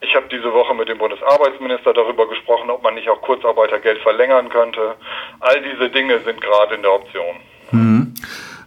Ich 0.00 0.14
habe 0.14 0.26
diese 0.30 0.52
Woche 0.52 0.74
mit 0.74 0.88
dem 0.88 0.98
Bundesarbeitsminister 0.98 1.92
darüber 1.92 2.28
gesprochen, 2.28 2.70
ob 2.70 2.84
man 2.84 2.94
nicht 2.94 3.08
auch 3.08 3.20
Kurzarbeitergeld 3.20 3.98
verlängern 4.02 4.48
könnte. 4.48 4.94
All 5.40 5.60
diese 5.60 5.90
Dinge 5.90 6.20
sind 6.20 6.40
gerade 6.40 6.76
in 6.76 6.82
der 6.82 6.92
Option. 6.92 7.36
Mhm. 7.72 7.97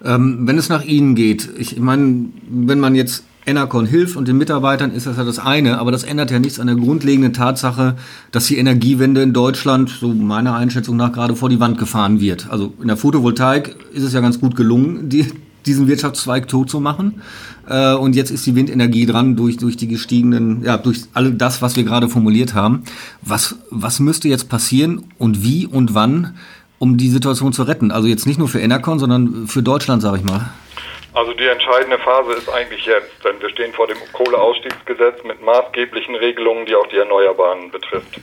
Ähm, 0.04 0.48
wenn 0.48 0.58
es 0.58 0.70
nach 0.70 0.84
Ihnen 0.84 1.16
geht, 1.16 1.50
ich 1.58 1.80
meine, 1.80 2.26
wenn 2.50 2.80
man 2.80 2.96
jetzt 2.96 3.24
Enercon 3.46 3.86
hilft 3.86 4.16
und 4.16 4.28
den 4.28 4.38
Mitarbeitern 4.38 4.92
ist 4.92 5.08
das 5.08 5.18
ja 5.18 5.24
das 5.24 5.40
eine, 5.40 5.80
aber 5.80 5.92
das 5.92 6.04
ändert 6.04 6.32
ja 6.32 6.40
nichts 6.40 6.60
an 6.60 6.68
der 6.68 6.76
grundlegenden 6.76 7.34
Tatsache, 7.34 7.96
dass 8.32 8.46
die 8.46 8.58
Energiewende 8.58 9.22
in 9.22 9.34
Deutschland, 9.34 9.90
so 9.90 10.14
meiner 10.14 10.56
Einschätzung 10.56 10.96
nach, 10.96 11.12
gerade 11.12 11.36
vor 11.36 11.50
die 11.50 11.60
Wand 11.60 11.78
gefahren 11.78 12.20
wird. 12.20 12.50
Also 12.50 12.74
in 12.82 12.88
der 12.88 12.98
Photovoltaik 12.98 13.76
ist 13.94 14.04
es 14.04 14.14
ja 14.14 14.22
ganz 14.22 14.40
gut 14.40 14.56
gelungen, 14.56 15.10
die, 15.10 15.26
diesen 15.66 15.88
Wirtschaftszweig 15.88 16.48
tot 16.48 16.70
zu 16.70 16.80
machen. 16.80 17.22
Äh, 17.68 17.94
und 17.94 18.16
jetzt 18.16 18.32
ist 18.32 18.46
die 18.46 18.56
Windenergie 18.56 19.06
dran 19.06 19.36
durch, 19.36 19.58
durch 19.58 19.76
die 19.76 19.88
gestiegenen, 19.88 20.64
ja, 20.64 20.78
durch 20.78 21.04
all 21.14 21.32
das, 21.32 21.62
was 21.62 21.76
wir 21.76 21.84
gerade 21.84 22.10
formuliert 22.10 22.54
haben. 22.54 22.84
Was, 23.22 23.56
was 23.70 24.00
müsste 24.00 24.28
jetzt 24.28 24.50
passieren 24.50 25.06
und 25.18 25.44
wie 25.44 25.66
und 25.66 25.94
wann, 25.96 26.36
um 26.82 26.98
die 26.98 27.10
Situation 27.10 27.54
zu 27.54 27.62
retten? 27.62 27.92
Also 27.92 28.08
jetzt 28.08 28.26
nicht 28.26 28.40
nur 28.40 28.48
für 28.48 28.60
Enercon, 28.60 28.98
sondern 28.98 29.46
für 29.46 29.62
Deutschland, 29.62 30.02
sage 30.02 30.18
ich 30.18 30.24
mal. 30.24 30.50
Also 31.14 31.32
die 31.34 31.46
entscheidende 31.46 32.00
Phase 32.00 32.34
ist 32.34 32.50
eigentlich 32.50 32.84
jetzt, 32.88 33.24
denn 33.24 33.40
wir 33.40 33.50
stehen 33.50 33.72
vor 33.72 33.86
dem 33.86 33.98
Kohleausstiegsgesetz 34.14 35.24
mit 35.24 35.44
maßgeblichen 35.44 36.16
Regelungen, 36.16 36.66
die 36.66 36.74
auch 36.74 36.88
die 36.88 36.98
Erneuerbaren 36.98 37.70
betrifft. 37.70 38.20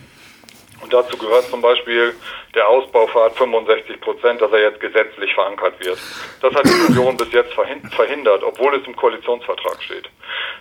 Und 0.83 0.93
dazu 0.93 1.17
gehört 1.17 1.45
zum 1.51 1.61
Beispiel 1.61 2.15
der 2.55 2.69
Ausbaufahrt 2.69 3.37
65 3.37 4.01
Prozent, 4.01 4.41
dass 4.41 4.53
er 4.53 4.61
jetzt 4.61 4.81
gesetzlich 4.81 5.35
verankert 5.35 5.75
wird. 5.85 5.99
Das 6.41 6.55
hat 6.55 6.65
die 6.65 6.93
Union 6.93 7.17
bis 7.17 7.33
jetzt 7.33 7.53
verhindert, 7.53 8.43
obwohl 8.43 8.75
es 8.75 8.87
im 8.87 8.97
Koalitionsvertrag 8.97 9.83
steht. 9.83 10.09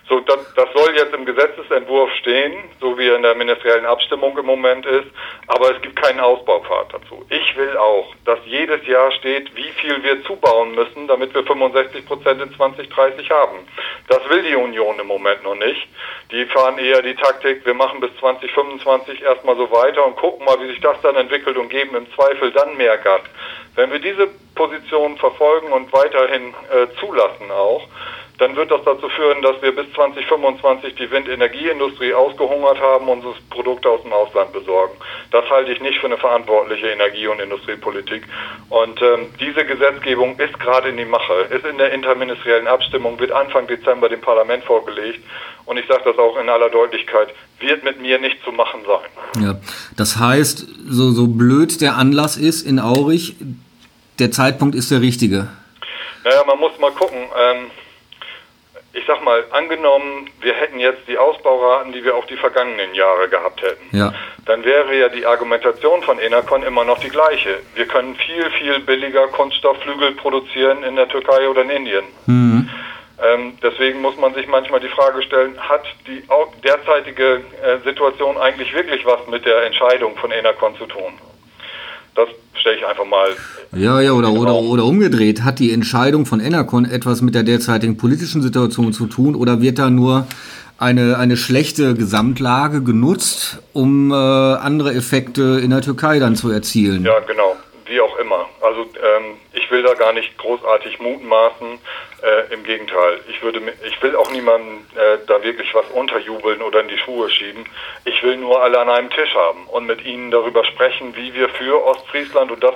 So, 0.09 0.21
das, 0.21 0.53
das 0.55 0.69
soll 0.73 0.95
jetzt 0.95 1.13
im 1.13 1.25
Gesetzesentwurf 1.25 2.09
stehen, 2.21 2.53
so 2.79 2.97
wie 2.97 3.07
er 3.07 3.17
in 3.17 3.23
der 3.23 3.35
ministeriellen 3.35 3.85
Abstimmung 3.85 4.37
im 4.37 4.45
Moment 4.45 4.85
ist, 4.85 5.07
aber 5.47 5.75
es 5.75 5.81
gibt 5.81 6.01
keinen 6.01 6.21
Ausbaupfad 6.21 6.93
dazu. 6.93 7.25
Ich 7.29 7.57
will 7.57 7.75
auch, 7.75 8.15
dass 8.23 8.39
jedes 8.45 8.85
Jahr 8.87 9.11
steht, 9.11 9.53
wie 9.55 9.69
viel 9.81 10.01
wir 10.03 10.23
zubauen 10.23 10.75
müssen, 10.75 11.07
damit 11.07 11.33
wir 11.33 11.43
65 11.43 12.05
Prozent 12.05 12.41
in 12.41 12.53
2030 12.55 13.29
haben. 13.29 13.67
Das 14.07 14.27
will 14.29 14.43
die 14.43 14.55
Union 14.55 14.97
im 14.99 15.07
Moment 15.07 15.43
noch 15.43 15.55
nicht. 15.55 15.87
Die 16.31 16.45
fahren 16.45 16.77
eher 16.77 17.01
die 17.01 17.15
Taktik, 17.15 17.65
wir 17.65 17.73
machen 17.73 17.99
bis 17.99 18.11
2025 18.19 19.21
erstmal 19.21 19.57
so 19.57 19.69
weiter 19.71 20.05
und 20.05 20.15
gucken 20.15 20.45
mal, 20.45 20.59
wie 20.61 20.67
sich 20.67 20.79
das 20.79 20.99
dann 21.01 21.15
entwickelt 21.15 21.57
und 21.57 21.69
geben 21.77 21.95
im 21.95 22.07
Zweifel 22.13 22.51
dann 22.51 22.75
mehr 22.75 22.97
Gas. 22.97 23.21
Wenn 23.75 23.91
wir 23.91 23.99
diese 23.99 24.27
Position 24.55 25.17
verfolgen 25.17 25.71
und 25.71 25.93
weiterhin 25.93 26.53
äh, 26.71 26.87
zulassen 26.99 27.51
auch, 27.51 27.87
dann 28.37 28.55
wird 28.55 28.69
das 28.69 28.81
dazu 28.85 29.09
führen, 29.09 29.41
dass 29.41 29.59
wir 29.61 29.75
bis 29.75 29.91
2025 29.93 30.95
die 30.95 31.09
Windenergieindustrie 31.09 32.13
ausgehungert 32.13 32.79
haben 32.79 33.07
und 33.07 33.25
uns 33.25 33.37
Produkte 33.49 33.89
aus 33.89 34.03
dem 34.03 34.13
Ausland 34.13 34.53
besorgen. 34.53 34.93
Das 35.31 35.49
halte 35.49 35.71
ich 35.71 35.81
nicht 35.81 35.99
für 35.99 36.05
eine 36.05 36.17
verantwortliche 36.17 36.87
Energie- 36.87 37.27
und 37.27 37.39
Industriepolitik. 37.39 38.23
Und 38.69 39.01
ähm, 39.01 39.27
diese 39.39 39.65
Gesetzgebung 39.65 40.39
ist 40.39 40.59
gerade 40.59 40.89
in 40.89 40.97
die 40.97 41.05
Mache, 41.05 41.33
ist 41.49 41.65
in 41.65 41.79
der 41.79 41.91
interministeriellen 41.91 42.67
Abstimmung, 42.67 43.19
wird 43.19 43.31
Anfang 43.31 43.65
Dezember 43.65 44.07
dem 44.07 44.21
Parlament 44.21 44.63
vorgelegt. 44.65 45.23
Und 45.65 45.77
ich 45.77 45.87
sage 45.87 46.03
das 46.05 46.17
auch 46.19 46.37
in 46.39 46.47
aller 46.47 46.69
Deutlichkeit, 46.69 47.29
wird 47.59 47.83
mit 47.83 47.99
mir 47.99 48.19
nicht 48.19 48.37
zu 48.43 48.51
machen 48.51 48.81
sein. 48.85 49.43
Ja, 49.43 49.55
das 49.97 50.17
heißt, 50.19 50.65
so, 50.87 51.11
so 51.11 51.27
blöd 51.27 51.81
der 51.81 51.97
Anlass 51.97 52.37
ist 52.37 52.61
in 52.61 52.79
Aurich, 52.79 53.35
der 54.19 54.31
Zeitpunkt 54.31 54.75
ist 54.75 54.91
der 54.91 55.01
richtige. 55.01 55.47
Naja, 56.23 56.43
man 56.45 56.59
muss 56.59 56.77
mal 56.79 56.91
gucken. 56.91 57.17
Ähm, 57.17 57.71
ich 58.97 59.05
sag 59.05 59.23
mal, 59.23 59.43
angenommen, 59.51 60.29
wir 60.41 60.53
hätten 60.53 60.79
jetzt 60.79 61.07
die 61.07 61.17
Ausbauraten, 61.17 61.91
die 61.91 62.03
wir 62.03 62.15
auch 62.15 62.25
die 62.25 62.35
vergangenen 62.35 62.95
Jahre 62.95 63.29
gehabt 63.29 63.61
hätten, 63.61 63.95
ja. 63.95 64.11
dann 64.45 64.65
wäre 64.65 64.95
ja 64.95 65.09
die 65.09 65.25
Argumentation 65.25 66.01
von 66.01 66.17
Enercon 66.17 66.63
immer 66.63 66.83
noch 66.83 66.99
die 66.99 67.09
gleiche. 67.09 67.59
Wir 67.75 67.85
können 67.85 68.15
viel, 68.15 68.49
viel 68.51 68.79
billiger 68.79 69.27
Kunststoffflügel 69.27 70.13
produzieren 70.13 70.83
in 70.83 70.95
der 70.95 71.07
Türkei 71.07 71.47
oder 71.47 71.61
in 71.61 71.69
Indien. 71.69 72.05
Mhm. 72.25 72.69
Ähm, 73.23 73.57
deswegen 73.61 74.01
muss 74.01 74.17
man 74.17 74.33
sich 74.33 74.47
manchmal 74.47 74.79
die 74.79 74.89
Frage 74.89 75.21
stellen, 75.23 75.59
hat 75.59 75.83
die 76.07 76.23
derzeitige 76.63 77.41
äh, 77.63 77.77
Situation 77.83 78.37
eigentlich 78.37 78.73
wirklich 78.73 79.05
was 79.05 79.27
mit 79.27 79.45
der 79.45 79.63
Entscheidung 79.63 80.15
von 80.17 80.31
Enercon 80.31 80.75
zu 80.77 80.85
tun? 80.85 81.13
Das 82.17 82.27
stelle 82.59 82.77
ich 82.77 82.85
einfach 82.85 83.05
mal. 83.05 83.29
Ja, 83.75 84.01
ja, 84.01 84.11
oder, 84.11 84.31
oder, 84.31 84.55
oder 84.55 84.85
umgedreht. 84.85 85.43
Hat 85.43 85.59
die 85.59 85.71
Entscheidung 85.71 86.25
von 86.25 86.39
Enercon 86.39 86.83
etwas 86.85 87.21
mit 87.21 87.35
der 87.35 87.43
derzeitigen 87.43 87.95
politischen 87.95 88.41
Situation 88.41 88.91
zu 88.91 89.05
tun 89.05 89.35
oder 89.35 89.61
wird 89.61 89.77
da 89.77 89.91
nur 89.91 90.25
eine, 90.79 91.17
eine 91.17 91.37
schlechte 91.37 91.93
Gesamtlage 91.93 92.81
genutzt, 92.81 93.59
um 93.73 94.11
äh, 94.11 94.15
andere 94.15 94.93
Effekte 94.93 95.59
in 95.63 95.69
der 95.69 95.81
Türkei 95.81 96.19
dann 96.19 96.35
zu 96.35 96.49
erzielen? 96.49 97.03
Ja, 97.03 97.19
genau. 97.19 97.55
Wie 97.87 98.01
auch 98.01 98.17
immer. 98.17 98.49
Also 98.61 98.81
ähm, 98.81 99.39
ich 99.53 99.69
will 99.71 99.83
da 99.83 99.93
gar 99.93 100.13
nicht 100.13 100.37
großartig 100.37 100.99
mutmaßen. 100.99 101.79
Äh, 102.21 102.53
Im 102.53 102.63
Gegenteil. 102.63 103.19
Ich 103.29 103.41
würde, 103.41 103.61
ich 103.85 104.01
will 104.01 104.15
auch 104.15 104.29
niemandem 104.31 104.85
äh, 104.95 105.19
da 105.27 105.41
wirklich 105.43 105.73
was 105.73 105.85
unterjubeln 105.91 106.61
oder 106.61 106.81
in 106.81 106.87
die 106.87 106.97
Schuhe 106.97 107.29
schieben. 107.29 107.65
Ich 108.05 108.21
will 108.23 108.37
nur 108.37 108.61
alle 108.61 108.79
an 108.79 108.89
einem 108.89 109.09
Tisch 109.09 109.33
haben 109.35 109.67
und 109.67 109.85
mit 109.85 110.03
ihnen 110.03 110.31
darüber 110.31 110.65
sprechen, 110.65 111.15
wie 111.15 111.33
wir 111.33 111.49
für 111.49 111.85
Ostfriesland 111.85 112.51
und 112.51 112.63
das 112.63 112.75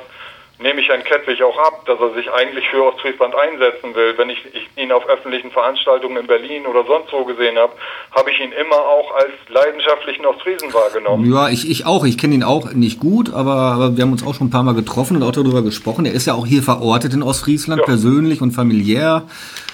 nehme 0.61 0.81
ich 0.81 0.87
Herrn 0.87 1.03
Kettwig 1.03 1.41
auch 1.43 1.57
ab, 1.57 1.85
dass 1.85 1.99
er 1.99 2.13
sich 2.13 2.31
eigentlich 2.31 2.67
für 2.69 2.83
Ostfriesland 2.83 3.35
einsetzen 3.35 3.93
will. 3.95 4.17
Wenn 4.17 4.29
ich, 4.29 4.39
ich, 4.53 4.69
ihn 4.81 4.91
auf 4.91 5.07
öffentlichen 5.07 5.51
Veranstaltungen 5.51 6.17
in 6.17 6.27
Berlin 6.27 6.65
oder 6.65 6.85
sonst 6.85 7.11
wo 7.11 7.25
gesehen 7.25 7.57
habe, 7.57 7.73
habe 8.11 8.31
ich 8.31 8.39
ihn 8.39 8.51
immer 8.51 8.77
auch 8.77 9.15
als 9.15 9.31
leidenschaftlichen 9.49 10.25
Ostfriesen 10.25 10.73
wahrgenommen. 10.73 11.31
Ja, 11.31 11.49
ich, 11.49 11.69
ich 11.69 11.85
auch. 11.85 12.05
Ich 12.05 12.17
kenne 12.17 12.35
ihn 12.35 12.43
auch 12.43 12.73
nicht 12.73 12.99
gut, 12.99 13.33
aber, 13.33 13.53
aber, 13.53 13.97
wir 13.97 14.03
haben 14.03 14.11
uns 14.11 14.25
auch 14.25 14.35
schon 14.35 14.47
ein 14.47 14.51
paar 14.51 14.63
Mal 14.63 14.75
getroffen 14.75 15.17
und 15.17 15.23
auch 15.23 15.31
darüber 15.31 15.61
gesprochen. 15.61 16.05
Er 16.05 16.13
ist 16.13 16.25
ja 16.25 16.33
auch 16.33 16.45
hier 16.45 16.63
verortet 16.63 17.13
in 17.13 17.23
Ostfriesland, 17.23 17.81
ja. 17.81 17.85
persönlich 17.85 18.41
und 18.41 18.51
familiär. 18.51 19.23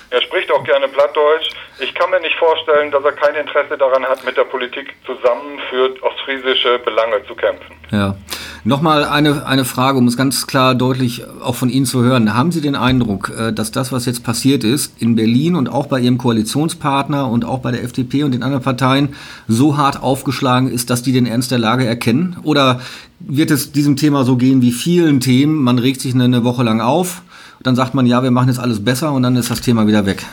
Er 0.10 0.22
spricht 0.22 0.52
auch 0.52 0.64
gerne 0.64 0.88
Plattdeutsch. 0.88 1.50
Ich 1.80 1.94
kann 1.94 2.10
mir 2.10 2.22
nicht 2.22 2.36
vorstellen, 2.38 2.92
dass 2.92 3.04
er 3.04 3.12
kein 3.12 3.36
Interesse 3.36 3.78
daran 3.78 4.06
hat, 4.06 4.24
mit 4.24 4.38
der 4.38 4.46
Politik 4.46 4.96
zusammen 5.06 5.60
für 5.70 5.94
ostfriesische 6.02 6.80
Belange 6.80 7.26
zu 7.28 7.36
kämpfen. 7.36 7.76
Ja. 7.92 8.16
Nochmal 8.64 9.06
eine, 9.06 9.46
eine 9.46 9.64
Frage, 9.64 9.98
um 9.98 10.08
es 10.08 10.18
ganz 10.18 10.46
klar 10.46 10.76
deutlich 10.76 11.24
auch 11.42 11.56
von 11.56 11.70
Ihnen 11.70 11.86
zu 11.86 12.04
hören. 12.04 12.34
Haben 12.34 12.52
Sie 12.52 12.60
den 12.60 12.76
Eindruck, 12.76 13.32
äh, 13.38 13.54
dass 13.54 13.72
das, 13.72 13.92
was 13.92 14.06
jetzt 14.06 14.24
passiert 14.24 14.64
ist, 14.64 15.02
in 15.02 15.16
Berlin 15.16 15.56
und 15.56 15.70
auch 15.70 15.88
bei 15.88 16.00
Ihrem 16.00 16.18
Koalitionspartner 16.18 17.30
und 17.30 17.46
auch 17.46 17.60
bei 17.60 17.72
der 17.72 17.84
FDP 17.84 18.24
und 18.24 18.34
den 18.34 18.44
anderen 18.44 18.64
Parteien 18.64 19.16
so 19.48 19.78
hart 19.78 20.02
aufgeschlagen 20.04 20.70
ist, 20.70 20.90
dass 20.90 21.02
die 21.02 21.14
den 21.14 21.26
Ernst 21.26 21.52
der 21.52 21.60
Lage 21.60 21.86
erkennen? 21.86 22.38
Oder 22.44 22.82
wird 23.20 23.52
es 23.52 23.72
diesem 23.72 23.96
Thema 23.96 24.26
so 24.26 24.36
gehen 24.36 24.62
wie 24.62 24.72
vielen 24.72 25.20
Themen? 25.20 25.64
Man 25.64 25.80
regt 25.80 26.02
sich 26.02 26.14
eine 26.14 26.44
Woche 26.44 26.64
lang 26.64 26.82
auf, 26.82 27.22
dann 27.60 27.76
sagt 27.76 27.94
man, 27.94 28.06
ja, 28.06 28.24
wir 28.24 28.32
machen 28.32 28.50
jetzt 28.50 28.60
alles 28.60 28.84
besser 28.84 29.12
und 29.12 29.24
dann 29.24 29.36
ist 29.36 29.50
das 29.50 29.62
Thema 29.62 29.88
wieder 29.88 30.06
weg. 30.06 30.24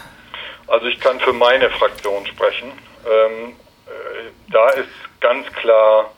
Also 0.66 0.86
ich 0.86 0.98
kann 1.00 1.20
für 1.20 1.32
meine 1.32 1.70
Fraktion 1.70 2.26
sprechen. 2.26 2.72
Ähm, 3.06 3.52
äh, 3.86 4.30
da 4.50 4.68
ist 4.70 4.88
ganz 5.20 5.46
klar, 5.52 6.10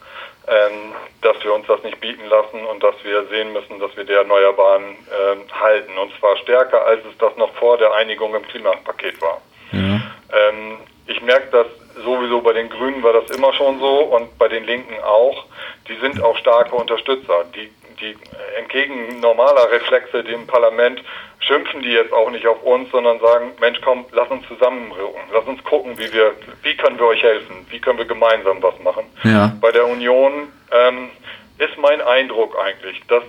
ähm, 0.48 0.92
dass 1.22 1.42
wir 1.42 1.52
uns 1.54 1.66
das 1.66 1.82
nicht 1.82 2.00
bieten 2.00 2.24
lassen 2.26 2.64
und 2.64 2.82
dass 2.82 2.94
wir 3.02 3.26
sehen 3.28 3.52
müssen, 3.52 3.80
dass 3.80 3.96
wir 3.96 4.04
die 4.04 4.12
Erneuerbaren 4.12 4.84
äh, 4.84 5.52
halten. 5.60 5.98
Und 5.98 6.12
zwar 6.18 6.36
stärker, 6.38 6.86
als 6.86 7.00
es 7.04 7.18
das 7.18 7.36
noch 7.36 7.52
vor 7.54 7.78
der 7.78 7.92
Einigung 7.94 8.34
im 8.34 8.46
Klimapaket 8.46 9.20
war. 9.20 9.40
Ja. 9.72 9.78
Ähm, 9.78 10.78
ich 11.06 11.20
merke 11.22 11.48
das 11.50 11.66
sowieso 12.04 12.40
bei 12.40 12.52
den 12.52 12.68
Grünen 12.68 13.02
war 13.02 13.12
das 13.12 13.30
immer 13.36 13.52
schon 13.54 13.78
so 13.78 14.00
und 14.00 14.38
bei 14.38 14.48
den 14.48 14.64
Linken 14.64 15.02
auch. 15.02 15.44
Die 15.88 15.96
sind 15.96 16.22
auch 16.22 16.36
starke 16.36 16.74
Unterstützer. 16.74 17.44
Die, 17.54 17.70
die 18.00 18.16
entgegen 18.58 19.20
normaler 19.20 19.70
Reflexe 19.70 20.22
dem 20.22 20.46
Parlament 20.46 21.02
schimpfen 21.40 21.82
die 21.82 21.90
jetzt 21.90 22.12
auch 22.12 22.30
nicht 22.30 22.46
auf 22.46 22.62
uns, 22.62 22.90
sondern 22.90 23.20
sagen, 23.20 23.52
Mensch, 23.60 23.78
komm, 23.84 24.04
lass 24.12 24.28
uns 24.30 24.46
zusammenrücken, 24.48 25.20
lass 25.32 25.44
uns 25.46 25.62
gucken, 25.64 25.98
wie 25.98 26.12
wir, 26.12 26.32
wie 26.62 26.76
können 26.76 26.98
wir 26.98 27.06
euch 27.06 27.22
helfen, 27.22 27.66
wie 27.70 27.78
können 27.78 27.98
wir 27.98 28.06
gemeinsam 28.06 28.62
was 28.62 28.78
machen. 28.80 29.04
Ja. 29.22 29.52
Bei 29.60 29.70
der 29.70 29.86
Union 29.86 30.48
ähm, 30.72 31.10
ist 31.58 31.78
mein 31.78 32.00
Eindruck 32.00 32.56
eigentlich, 32.58 33.00
dass 33.08 33.22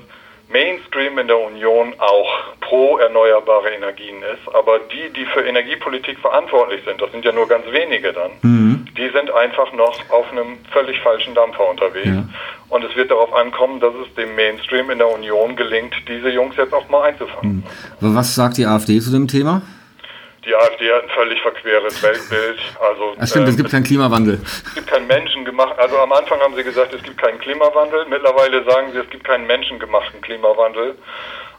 Mainstream 0.50 1.18
in 1.18 1.28
der 1.28 1.38
Union 1.38 1.94
auch 1.98 2.56
pro 2.62 2.98
erneuerbare 2.98 3.70
Energien 3.70 4.24
ist, 4.24 4.56
aber 4.56 4.80
die, 4.80 5.12
die 5.12 5.26
für 5.26 5.42
Energiepolitik 5.42 6.20
verantwortlich 6.20 6.82
sind, 6.86 7.02
das 7.02 7.12
sind 7.12 7.26
ja 7.26 7.34
nur 7.34 7.48
ganz 7.48 7.66
wenige 7.70 8.14
dann, 8.14 8.32
mhm. 8.42 8.67
Die 8.98 9.10
sind 9.10 9.32
einfach 9.32 9.72
noch 9.74 9.98
auf 10.10 10.32
einem 10.32 10.58
völlig 10.72 11.00
falschen 11.02 11.36
Dampfer 11.36 11.70
unterwegs. 11.70 12.08
Ja. 12.08 12.24
Und 12.70 12.84
es 12.84 12.96
wird 12.96 13.12
darauf 13.12 13.34
ankommen, 13.34 13.80
dass 13.80 13.94
es 13.96 14.14
dem 14.16 14.36
Mainstream 14.36 14.90
in 14.90 14.98
der 14.98 15.08
Union 15.08 15.56
gelingt, 15.56 15.94
diese 16.08 16.30
Jungs 16.30 16.56
jetzt 16.58 16.74
auch 16.74 16.90
mal 16.90 17.04
einzufangen. 17.04 17.64
Hm. 18.00 18.16
Was 18.16 18.36
sagt 18.36 18.58
die 18.58 18.66
AfD 18.66 19.00
zu 19.00 19.12
dem 19.12 19.28
Thema? 19.28 19.62
Die 20.46 20.56
AfD 20.56 20.90
hat 20.92 21.04
ein 21.04 21.10
völlig 21.10 21.42
verqueres 21.42 22.02
Weltbild. 22.02 22.60
Also, 22.80 23.16
das 23.20 23.30
stimmt, 23.30 23.48
äh, 23.48 23.50
es 23.50 23.58
gibt 23.58 23.70
keinen 23.70 23.84
Klimawandel. 23.84 24.40
Es 24.44 24.76
gibt 24.76 24.88
keinen 24.88 25.08
menschengemachten, 25.08 25.78
also 25.78 25.98
am 25.98 26.12
Anfang 26.14 26.40
haben 26.40 26.56
sie 26.56 26.64
gesagt, 26.64 26.94
es 26.94 27.04
gibt 27.04 27.18
keinen 27.18 27.38
Klimawandel. 27.40 28.06
Mittlerweile 28.10 28.64
sagen 28.64 28.94
sie, 28.94 29.00
es 29.00 29.10
gibt 29.10 29.26
keinen 29.26 29.46
menschengemachten 29.46 30.22
Klimawandel. 30.22 30.96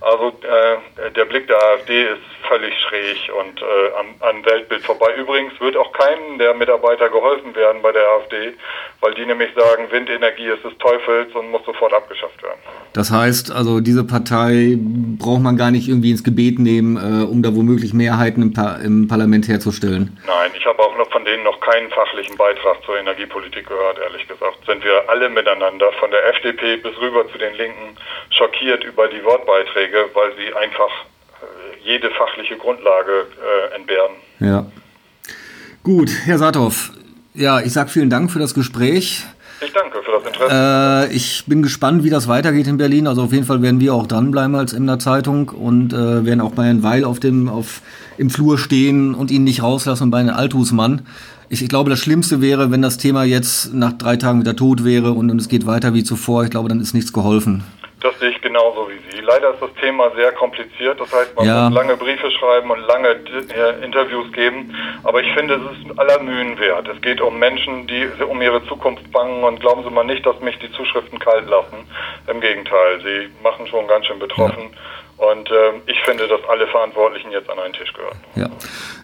Also 0.00 0.28
äh, 0.28 1.10
der 1.10 1.24
Blick 1.24 1.48
der 1.48 1.56
AfD 1.56 2.04
ist 2.04 2.22
völlig 2.46 2.72
schräg 2.80 3.30
und 3.38 3.60
äh, 3.60 3.64
am, 3.98 4.06
am 4.20 4.44
Weltbild 4.44 4.82
vorbei. 4.82 5.14
Übrigens 5.16 5.52
wird 5.60 5.76
auch 5.76 5.92
keinem 5.92 6.38
der 6.38 6.54
Mitarbeiter 6.54 7.08
geholfen 7.08 7.54
werden 7.54 7.82
bei 7.82 7.92
der 7.92 8.02
AfD, 8.08 8.54
weil 9.00 9.14
die 9.14 9.26
nämlich 9.26 9.50
sagen, 9.54 9.90
Windenergie 9.90 10.46
ist 10.46 10.64
des 10.64 10.76
Teufels 10.78 11.34
und 11.34 11.50
muss 11.50 11.64
sofort 11.66 11.92
abgeschafft 11.92 12.42
werden. 12.42 12.58
Das 12.92 13.10
heißt 13.10 13.50
also, 13.50 13.80
diese 13.80 14.04
Partei 14.04 14.76
braucht 15.18 15.42
man 15.42 15.56
gar 15.56 15.70
nicht 15.70 15.88
irgendwie 15.88 16.10
ins 16.10 16.24
Gebet 16.24 16.58
nehmen, 16.58 16.96
äh, 16.96 17.24
um 17.24 17.42
da 17.42 17.54
womöglich 17.54 17.92
Mehrheiten 17.92 18.42
im, 18.42 18.52
pa 18.52 18.76
im 18.82 19.08
Parlament 19.08 19.48
herzustellen. 19.48 20.18
Nein, 20.26 20.50
ich 20.56 20.64
habe 20.64 20.80
auch 20.82 20.96
noch 20.96 21.10
von 21.10 21.24
denen 21.24 21.42
noch 21.42 21.60
keinen 21.60 21.90
fachlichen 21.90 22.36
Beitrag 22.36 22.82
zur 22.84 22.98
Energiepolitik 22.98 23.66
gehört, 23.66 23.98
ehrlich 23.98 24.26
gesagt. 24.28 24.58
Sind 24.66 24.84
wir 24.84 25.08
alle 25.08 25.28
miteinander, 25.28 25.92
von 25.98 26.10
der 26.10 26.26
FDP 26.34 26.76
bis 26.76 26.96
rüber 27.00 27.28
zu 27.30 27.38
den 27.38 27.54
Linken, 27.54 27.96
schockiert 28.30 28.84
über 28.84 29.08
die 29.08 29.22
Wortbeiträge 29.24 29.87
Anträge, 29.88 30.10
weil 30.14 30.32
sie 30.36 30.54
einfach 30.54 31.04
äh, 31.42 31.84
jede 31.84 32.10
fachliche 32.10 32.56
Grundlage 32.56 33.26
äh, 33.72 33.76
entbehren. 33.76 34.12
Ja. 34.40 34.66
Gut, 35.82 36.10
Herr 36.24 36.38
Saathoff, 36.38 36.92
ja, 37.34 37.60
ich 37.60 37.72
sage 37.72 37.88
vielen 37.88 38.10
Dank 38.10 38.30
für 38.30 38.38
das 38.38 38.54
Gespräch. 38.54 39.24
Ich 39.60 39.72
danke 39.72 40.02
für 40.02 40.12
das 40.12 40.26
Interesse. 40.26 41.08
Äh, 41.10 41.14
ich 41.14 41.44
bin 41.46 41.62
gespannt, 41.62 42.04
wie 42.04 42.10
das 42.10 42.28
weitergeht 42.28 42.66
in 42.68 42.78
Berlin. 42.78 43.06
Also 43.06 43.22
auf 43.22 43.32
jeden 43.32 43.44
Fall 43.44 43.60
werden 43.62 43.80
wir 43.80 43.94
auch 43.94 44.06
dranbleiben 44.06 44.54
als 44.54 44.72
Emder 44.72 44.98
Zeitung 44.98 45.48
und 45.48 45.92
äh, 45.92 46.24
werden 46.24 46.40
auch 46.40 46.52
bei 46.52 46.64
Herrn 46.64 46.82
Weil 46.82 47.04
auf 47.04 47.18
dem, 47.18 47.48
auf, 47.48 47.80
im 48.18 48.30
Flur 48.30 48.58
stehen 48.58 49.14
und 49.14 49.30
ihn 49.30 49.44
nicht 49.44 49.62
rauslassen 49.62 50.10
bei 50.10 50.18
einem 50.18 50.34
Althusmann. 50.34 51.06
Ich, 51.48 51.62
ich, 51.62 51.68
glaube, 51.68 51.90
das 51.90 51.98
Schlimmste 51.98 52.40
wäre, 52.40 52.70
wenn 52.70 52.82
das 52.82 52.98
Thema 52.98 53.24
jetzt 53.24 53.72
nach 53.72 53.94
drei 53.94 54.16
Tagen 54.16 54.40
wieder 54.40 54.54
tot 54.54 54.84
wäre 54.84 55.12
und, 55.12 55.30
und 55.30 55.40
es 55.40 55.48
geht 55.48 55.66
weiter 55.66 55.94
wie 55.94 56.04
zuvor. 56.04 56.44
Ich 56.44 56.50
glaube, 56.50 56.68
dann 56.68 56.80
ist 56.80 56.92
nichts 56.92 57.12
geholfen. 57.12 57.64
Das 58.00 58.16
sehe 58.20 58.30
ich 58.30 58.40
genauso 58.40 58.88
wie 58.88 58.98
Sie. 59.07 59.07
Leider 59.22 59.54
ist 59.54 59.62
das 59.62 59.70
Thema 59.80 60.10
sehr 60.14 60.32
kompliziert. 60.32 61.00
Das 61.00 61.12
heißt, 61.12 61.36
man 61.36 61.46
ja. 61.46 61.68
muss 61.68 61.74
lange 61.74 61.96
Briefe 61.96 62.30
schreiben 62.30 62.70
und 62.70 62.80
lange 62.80 63.08
äh, 63.08 63.84
Interviews 63.84 64.30
geben. 64.32 64.74
Aber 65.04 65.22
ich 65.22 65.32
finde, 65.34 65.54
es 65.54 65.78
ist 65.78 65.98
aller 65.98 66.22
Mühen 66.22 66.58
wert. 66.58 66.88
Es 66.88 67.00
geht 67.02 67.20
um 67.20 67.38
Menschen, 67.38 67.86
die 67.86 68.08
um 68.22 68.40
ihre 68.42 68.64
Zukunft 68.66 69.10
bangen. 69.12 69.44
Und 69.44 69.60
glauben 69.60 69.82
Sie 69.82 69.90
mal 69.90 70.04
nicht, 70.04 70.24
dass 70.24 70.38
mich 70.40 70.58
die 70.58 70.70
Zuschriften 70.72 71.18
kalt 71.18 71.48
lassen. 71.48 71.76
Im 72.26 72.40
Gegenteil, 72.40 73.00
sie 73.02 73.28
machen 73.42 73.66
schon 73.66 73.86
ganz 73.86 74.06
schön 74.06 74.18
betroffen. 74.18 74.70
Ja. 75.18 75.30
Und 75.30 75.50
äh, 75.50 75.72
ich 75.86 76.00
finde, 76.04 76.28
dass 76.28 76.40
alle 76.48 76.66
Verantwortlichen 76.68 77.32
jetzt 77.32 77.50
an 77.50 77.58
einen 77.58 77.74
Tisch 77.74 77.92
gehören. 77.92 78.18
Ja. 78.36 78.48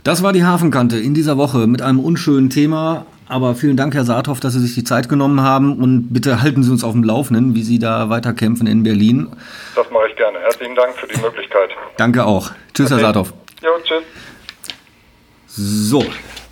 Das 0.04 0.22
war 0.22 0.32
die 0.32 0.44
Hafenkante 0.44 0.96
in 0.96 1.12
dieser 1.12 1.36
Woche 1.38 1.66
mit 1.66 1.82
einem 1.82 1.98
unschönen 1.98 2.50
Thema, 2.50 3.06
aber 3.28 3.54
vielen 3.54 3.76
Dank, 3.76 3.94
Herr 3.94 4.04
Saathoff, 4.04 4.40
dass 4.40 4.52
Sie 4.52 4.60
sich 4.60 4.74
die 4.74 4.84
Zeit 4.84 5.08
genommen 5.08 5.40
haben 5.40 5.78
und 5.78 6.12
bitte 6.12 6.42
halten 6.42 6.62
Sie 6.62 6.70
uns 6.70 6.84
auf 6.84 6.92
dem 6.92 7.04
Laufenden, 7.04 7.54
wie 7.54 7.62
Sie 7.62 7.78
da 7.78 8.08
weiterkämpfen 8.10 8.66
in 8.66 8.82
Berlin. 8.82 9.28
Das 9.74 9.90
mache 9.90 10.08
ich 10.10 10.16
gerne. 10.16 10.38
Herzlichen 10.40 10.74
Dank 10.74 10.94
für 10.96 11.06
die 11.06 11.20
Möglichkeit. 11.20 11.70
Danke 11.96 12.24
auch. 12.24 12.50
Tschüss, 12.74 12.92
okay. 12.92 13.00
Herr 13.00 13.12
Saathoff. 13.12 13.32
Jo, 13.62 13.70
tschüss. 13.82 14.02
So, 15.46 16.04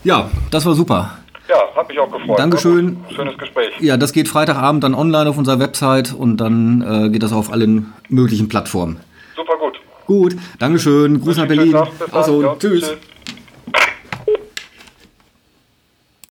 ja, 0.05 0.31
das 0.51 0.65
war 0.65 0.75
super. 0.75 1.19
Ja, 1.49 1.57
hat 1.77 1.89
mich 1.89 1.99
auch 1.99 2.11
gefreut. 2.11 2.39
Dankeschön. 2.39 3.05
Schönes 3.15 3.37
Gespräch. 3.37 3.73
Ja, 3.81 3.97
das 3.97 4.13
geht 4.13 4.29
Freitagabend 4.29 4.85
dann 4.85 4.95
online 4.95 5.29
auf 5.29 5.37
unserer 5.37 5.59
Website 5.59 6.15
und 6.15 6.39
dann 6.39 6.83
äh, 7.07 7.11
geht 7.11 7.23
das 7.23 7.33
auf 7.33 7.53
allen 7.53 7.93
möglichen 8.09 8.49
Plattformen. 8.49 9.01
Super 9.37 9.57
gut. 9.59 9.81
Gut, 10.07 10.37
Dankeschön. 10.59 11.21
Gruß 11.21 11.37
nach 11.37 11.47
Berlin. 11.47 11.77
Achso, 12.13 12.57
tschüss. 12.59 12.81
tschüss. 12.81 12.97